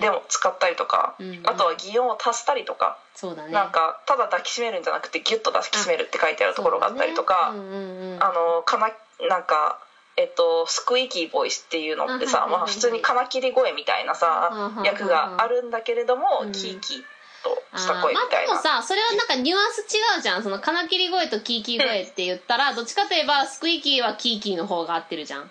[0.00, 1.40] でも使ったりとか、うんうん。
[1.44, 3.52] あとは擬音を足したりとか、そうだね。
[3.52, 8.90] なんかただ抱きしめるんじゃなくてギュッと抱きしめるって書いてあるところがあったりとか、あのかな
[9.28, 9.78] なんか。
[10.14, 16.52] えっと、スクイーキーボイスっていうのってさ、まあ、普通に金切り声みたいなさ役があるんだけれども、うん。
[16.52, 17.02] キーキー
[17.42, 20.42] とした声みたいな、でもさそれはなんかニュアンス違うじゃん。
[20.42, 25.50] その金切り声とキーキー声って言ったらどっちかといえばスクイーキーはキーキーの方が合ってるじゃん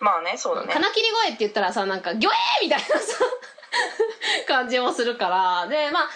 [0.00, 0.72] まあねそうだね。
[0.72, 3.24] 金切り声って言ったらさなんかギョエーみたいなさ
[4.46, 5.66] 感じもするから。
[5.68, 6.08] でまあ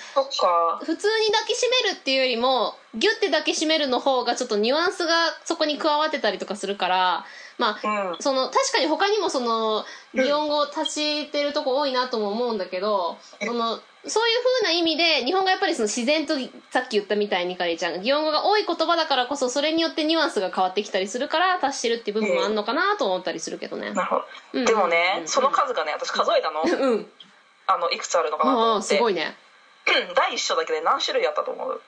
[0.85, 5.15] 普通に抱きしめるっていうよりもギュッて抱きしめるの方がちょっとニュアンスが
[5.45, 7.25] そこに加わってたりとかするから
[7.57, 8.17] まあうん。
[8.21, 16.35] その確かに他にもその擬音語を足してるとこ多いなとも思うんだけどそのそういう風な意味で日本語やっぱりその自然と
[16.71, 23.93] さっき言ったみたいにかりちゃんが擬音語が多い言葉だからこそそれによってニュアンスが変わってきたりするから足してるっていう部分もあるのかなと思ったりするけどね。
[23.93, 24.23] なるほ
[24.55, 24.65] うん。
[24.65, 25.29] どでもね、うん。
[25.29, 26.63] その数がね私数えたの。
[26.63, 27.07] うん。
[27.67, 28.87] あのいくつあるのかなと思って。
[28.87, 29.37] すごいね。
[30.15, 31.81] 第一章だけで何種類あったと思う？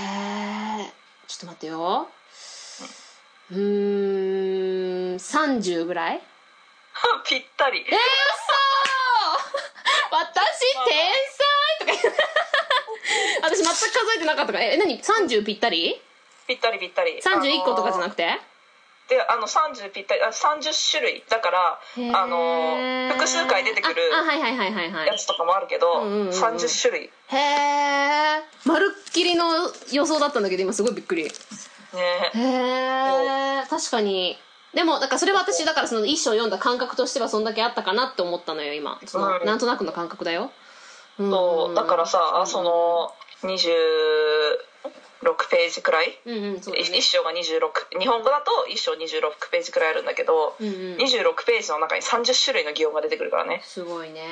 [0.00, 0.92] へえ
[1.26, 2.08] ちょっと待ってよ。
[3.50, 6.20] うーん30ぐらい？
[7.26, 7.80] ぴったり。
[7.80, 7.94] えー、嘘！
[7.94, 8.63] 私
[10.88, 12.14] 天才とか
[13.42, 14.64] 私全く数えてなかったから。
[14.64, 16.00] え何？30ぴったり？
[16.46, 18.24] ぴったりぴったり ?31 個とかじゃなくて？
[19.08, 21.24] てであの30ぴったりあ30種類。
[21.28, 21.78] だから
[22.18, 25.06] あの複数回出てくるああはいはいはいはいはい。
[25.08, 26.30] やつとかもあるけど、うんうんうんうん。
[26.30, 27.10] 30種類。
[27.28, 29.44] へえまるっきりの
[29.92, 31.24] 予想だったんだけど今すごいびっくり。
[31.24, 32.32] へね
[33.64, 34.38] え確かに
[34.74, 39.00] でもだからそれは私だからその一章読んだ感覚としてはそんだけあったかなって思ったのよ今。
[39.06, 39.46] その、うん。
[39.46, 40.50] なんとなくの感覚だよ。
[41.16, 43.12] そうだからさ、うんその
[43.44, 43.54] 26
[45.50, 46.88] ページくらい、うんうんそうだね。
[46.98, 50.72] 一章が26日本語だと一章26ページくらいあるんだけど、うんうん。
[50.96, 53.60] 26ページの中に30種類の擬音が出てくるからね。
[53.64, 54.22] すごいね。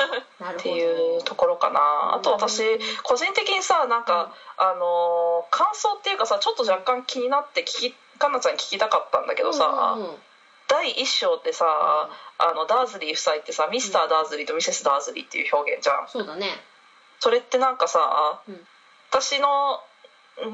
[0.40, 0.58] なるほど。
[0.58, 2.14] っていうところかな。
[2.14, 2.62] あと私
[3.02, 9.66] 個人的にさなんか、あのー感想っていうかさちょっと若干気になって聞きかなちゃんに聞きたかったんだけどさ、
[9.96, 10.16] うんうんうん。
[10.68, 11.64] 第一章ってさ、
[12.38, 16.08] あのダーズリー夫妻ってさミスター・ダーズリーとミセス・ダーズリーっていう表現じゃん。
[16.08, 16.46] そうだね。
[17.20, 18.60] それってなんかさ、うん。
[19.10, 19.80] 私の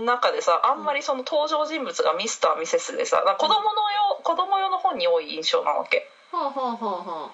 [0.04, 6.08] 中でさあんまりその登場人物がミスター・ミセスでさ子供のよ子供用の本に多い印象なわけ。
[6.32, 7.30] はあはあはあは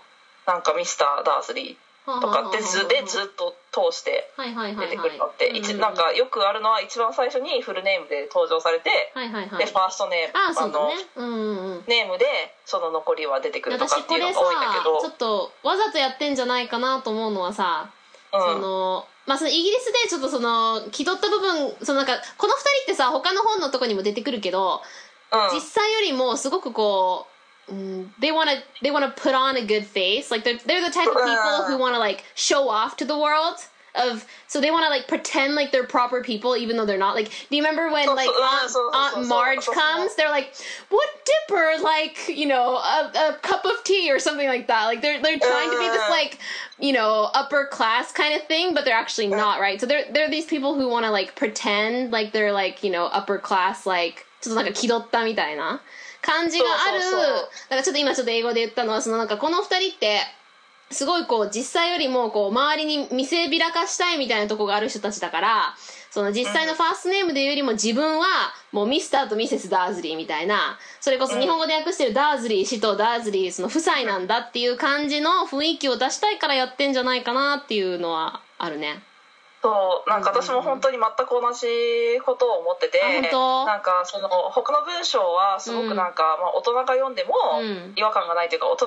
[0.47, 9.59] なんかミスター・ダーズリーとかって図でずっと通して出てくるのって、一なんかよくあるのは一番最初にフルネームで登場されて、はいはいはい。
[9.59, 10.95] でファーストネームあのね。
[11.17, 11.85] うんうんうん。
[11.87, 12.27] ネームで
[12.65, 15.01] その残りは出てくるとか私これさっていうのが多いんだけど。
[15.01, 17.91] ちょっとわざとやってんじゃないかなと思うのはさ、
[18.33, 18.41] うん。
[18.41, 24.81] そのまあそのイギリスでちょっとその気取った部分そのなんかこの二人ってさ他の本のとこにも出てくるけど、
[25.33, 25.55] うん。
[25.55, 31.64] 実際よりもすごくこう、うん、they wanna they wanna put on a good face like they're they're the type of people
[31.68, 33.58] who wanna like show off to the world
[33.96, 37.30] of so they wanna like pretend like they're proper people even though they're not like
[37.50, 39.64] do you remember when So- like so- uh, Aunt, so- so- Aunt so- so- Marge
[39.64, 40.54] so- so- comes they're like
[40.90, 45.02] what dipper like you know a, a cup of tea or something like that like
[45.02, 46.12] they're they're trying to be this Uh.
[46.12, 46.38] like
[46.78, 50.30] you know upper class kind of thing but they're actually not right so they're they're
[50.30, 54.28] these people who want to like pretend like they're like you know upper class like
[54.42, 55.82] ちょっとなんか気取ったみたいな
[56.23, 57.01] 感じがある。
[57.01, 57.07] だ
[57.71, 58.93] からちょっと今ちょっと英語で言ったの。
[58.93, 60.21] はそのなんかこの二人って
[60.91, 65.75] すごいこう実際よりもこう周りに見せびらかしたいみたいなとこがある人たちだから
[66.11, 68.27] その実際のファーストネームでいうよりも自分は
[68.73, 79.01] もうミスターとミセス・ダーズリーみたいなそれこそ日本語で訳してるダーズリー氏とダーズリーその夫妻なんだっていう感じの雰囲気を出したいからやってんじゃないかなっていうのはあるね
[79.63, 83.67] そうなんか私も本当に全く同じことを思ってて、あ本当？
[83.67, 87.93] なんかその他の文章はすごくなんか、まあ、大人が読んでもうん。
[87.97, 88.87] 違和感がないというか大人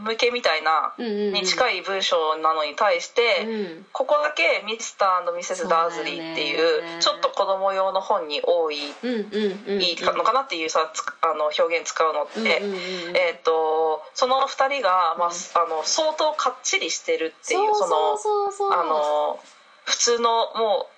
[0.00, 1.32] 向けみたいなうんうんうん。
[1.34, 3.86] に近い文章なのに対して、うん。
[3.92, 9.82] ここだけミスターミセス・ダーズリーっていそうちょっと子供用の本に多いうんうんうん。
[9.82, 13.16] いいのかなっていうさつあの表現使うのって、うんうんうんうん。
[13.16, 19.38] えー、とその2人が、まあ、あの相当かっちりしてるっていうそうのあの
[19.84, 20.88] 普通のも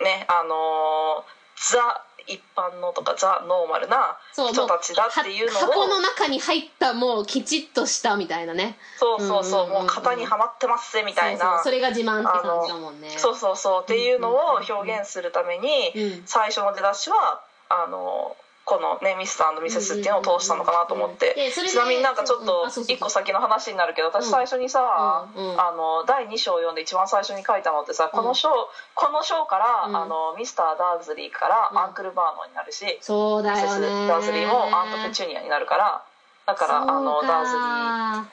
[0.00, 1.24] うねあの
[1.70, 8.76] ザ一般のとかザ・ノーマルな人たちだっていうのをは箱の中に入ったもうきちっとしたみたいなね。
[8.96, 9.86] そうそうそう,、うんうんうんうん。
[9.86, 11.60] もう型にはまってますぜみたいな。
[11.62, 13.10] それが自慢って感じだもんね。
[13.10, 28.48] そうそうそうっていうのを表現するために、うん最初の出だしはあのこのねミスターミセスっていうのを通したのかなと思って、ちなみになんかちょっうんと一個先の話になるけど私最初にさ、うんうんあの第2章を読んで一番最初に書いたのってさこの章、
[28.94, 29.96] この章から、うん。
[29.96, 31.78] あのミスター・ダーズリーからうん。
[31.78, 36.02] アンクル・バーノンになるし、そうだミセス・ダーズリーもアント・ペチュニアになるから
[36.46, 38.24] だからあのダーズリー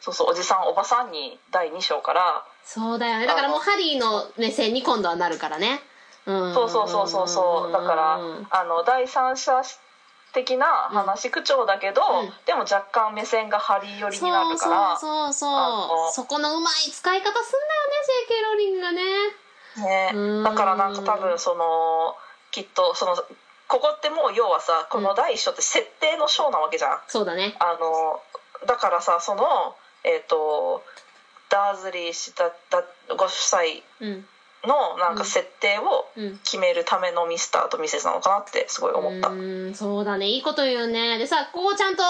[0.00, 3.26] そうそうおじさんおばさんに第2章からそうだよね。
[3.26, 5.82] だからもうハリーの目線に今度はなるからね。
[5.84, 5.89] うん
[6.24, 7.72] そうそうそうそうそう。
[7.72, 9.62] だからあの第三者
[10.32, 12.32] 的な話口調だけど、うん。
[12.46, 14.96] でも若干目線がハリー寄りになるから。
[14.98, 17.44] そうそうそうそこのうまい使い方すんだよね
[18.28, 18.42] J.K.
[18.42, 19.02] ローリングがね。
[19.76, 20.10] ね。
[20.14, 20.44] うん。
[20.44, 22.16] だからなんか多分その
[22.50, 23.16] きっとその
[23.68, 26.98] ここってもう要はさこの第一章って設定の章なわけじゃん。
[27.08, 27.56] そうだね。
[27.58, 28.20] あの
[28.66, 30.82] だからさそのえっ、と
[31.50, 32.84] ダーズリーしただ
[33.16, 33.60] ご夫妻
[34.00, 34.24] うん
[34.66, 36.38] のなんか設定をうん。
[36.44, 39.28] 決めるためのミスターとミセスなのかなってすごい思った。
[39.28, 40.26] うんそうだね。
[40.28, 41.18] いいこと言うね。
[41.18, 42.02] でさここちゃんと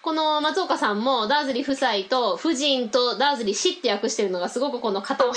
[0.00, 5.36] この松岡さんもダーズリー夫妻と夫人とダーズリー氏って訳してるのがすごくこの固めな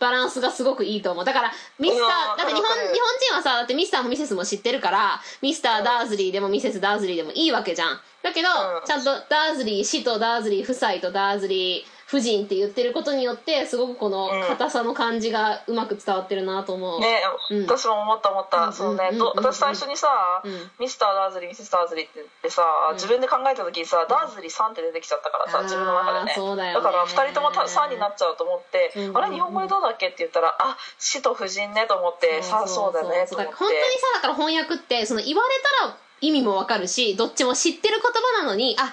[0.00, 1.24] バランスがすごくいいと思う。
[1.24, 2.10] だからミスタうん。
[2.34, 8.00] ーだって日本日本人はさだってミスターもミセスも知ってるからミスターダーズリーでもミセスダーズリーでもいいわけじゃん。
[8.22, 8.52] だけど、う
[8.82, 8.86] ん。
[8.86, 17.62] ちゃんとダーズリー氏とダーズリー夫妻とダーズリー夫人って言ってることによってすごくこの硬さの感じがうまく伝わってるなと思う、ね、うん。
[17.62, 18.72] 私も思った思った、うん。
[18.74, 20.08] そのね、うん私最初にさ、
[20.44, 20.52] うん。
[20.78, 22.94] ミスター・ダーズリーミセス・ダーズリーって言ってさ、うん。
[22.96, 26.32] 自分で考えた時にさダーズリーさんって出てきちゃったからさ自分の中でね。
[26.36, 26.84] そうだよね。
[26.84, 33.54] から2人ともたさんになっちゃうと思って、あれ日本語でどうだっけって言ったらあ死と夫人ねと思ってさあそうだねと思って。
[33.54, 35.48] 本当にさだから翻訳ってその言われ
[35.80, 38.92] たら意味もわかるしどっちも知ってる言葉なのにあ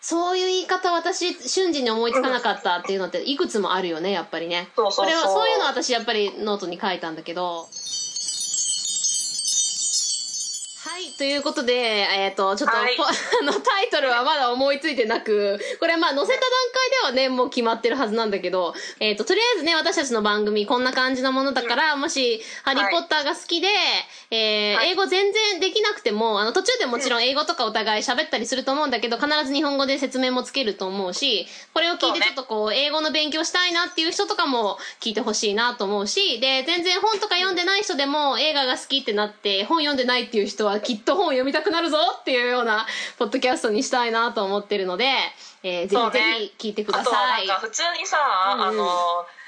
[0.00, 4.68] そういう言い方私瞬時に思いつかなかったっていうのっていくつもあるよねやっぱりね。
[4.74, 5.06] そうそうそう。
[5.06, 7.68] れはそういうの私やっぱりノートに書いたんだけど
[10.90, 12.96] はいということでえっ、とちょっと、はい。
[12.96, 23.68] こ あのタイトルはまだ思いついてなくこれまあ載せた段階ではねもう決まってるはずなんだけど、えっととりあえずね私たちの番組こんな感じのものだから、もし「ハリー・ポッター」が好きで、
[24.32, 24.90] えーはい。
[24.90, 42.86] 英語全然できなくてもあの途中でもちろん英語とかお互い喋ったりすると思うんだけど必ず日本語で説明もつけると思うしこれを聞いてちょっとこう英語の勉強したいなっていう人とかも聞いてほしいなと思うしで全然本とか読んでない人でも映画が好きってなって本読んでないっていう人はきっと本を読みたくなるぞっていうような
[43.18, 45.06] ポッドキャストにしたいなと思ってるので、
[45.62, 46.20] えーぜひぜ
[46.58, 48.16] ひ聞いてくだあとはさないんか普通にさ、
[48.54, 48.68] うんうん。
[48.68, 48.88] あの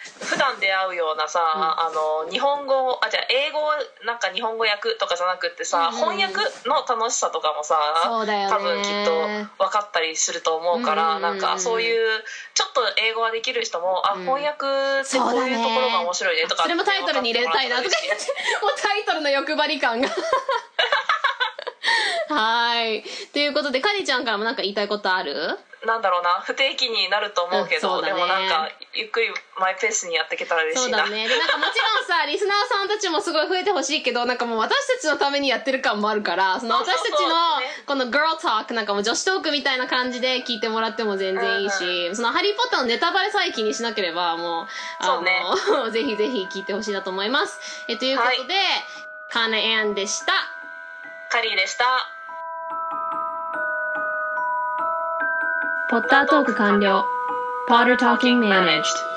[0.03, 3.61] 普段出会うようなさ、あの日本語あじゃあ英語
[4.05, 6.19] なんか日本語訳とかじゃなくってさ、うんうん。
[6.19, 12.23] 翻訳の楽しさとかもさ多分きっと分かったりすると思うから、うんうんうんなんかそういう
[12.55, 14.23] ちょっと英語ができる人もあ、うん。
[14.23, 18.27] 翻訳ってこういうところが面白いねとかそれもタイトルに入れたいなとか言って。
[18.61, 20.09] もうタイトルの欲張り感が
[22.35, 23.05] はい。
[23.33, 25.59] ということでカニちゃんからも何か言いたいことある？
[25.85, 26.41] なんだろうな。
[26.47, 28.09] 不定期になると思うけど、ね。
[28.09, 29.27] でもなんかゆっくり
[29.59, 30.99] マイペースにやっていけたら嬉そしいな。
[31.05, 31.27] うだね。
[31.27, 37.67] でなんかもちろんさ リスナーさんたちもすごい増えてほしいけどなんかもう私たちのためにやってる感もあるからそのそうそうそう私たちのね。
[37.85, 44.67] この girl talk なんかもう女子トークみたいな感じで聞いてもらっても全然いいし、その「ハリー・ポッター」のネタバレさえ気にしなければもう
[45.01, 45.45] あそうね。
[45.69, 47.59] の ぜひぜひ聞いてほしいなと思います。
[47.89, 48.55] えということで、
[49.31, 50.33] カーナ・エンでした。
[51.29, 51.87] カリーでした
[55.93, 57.05] ポッタートーク完了。
[57.69, 59.12] ポッタートーキング managed。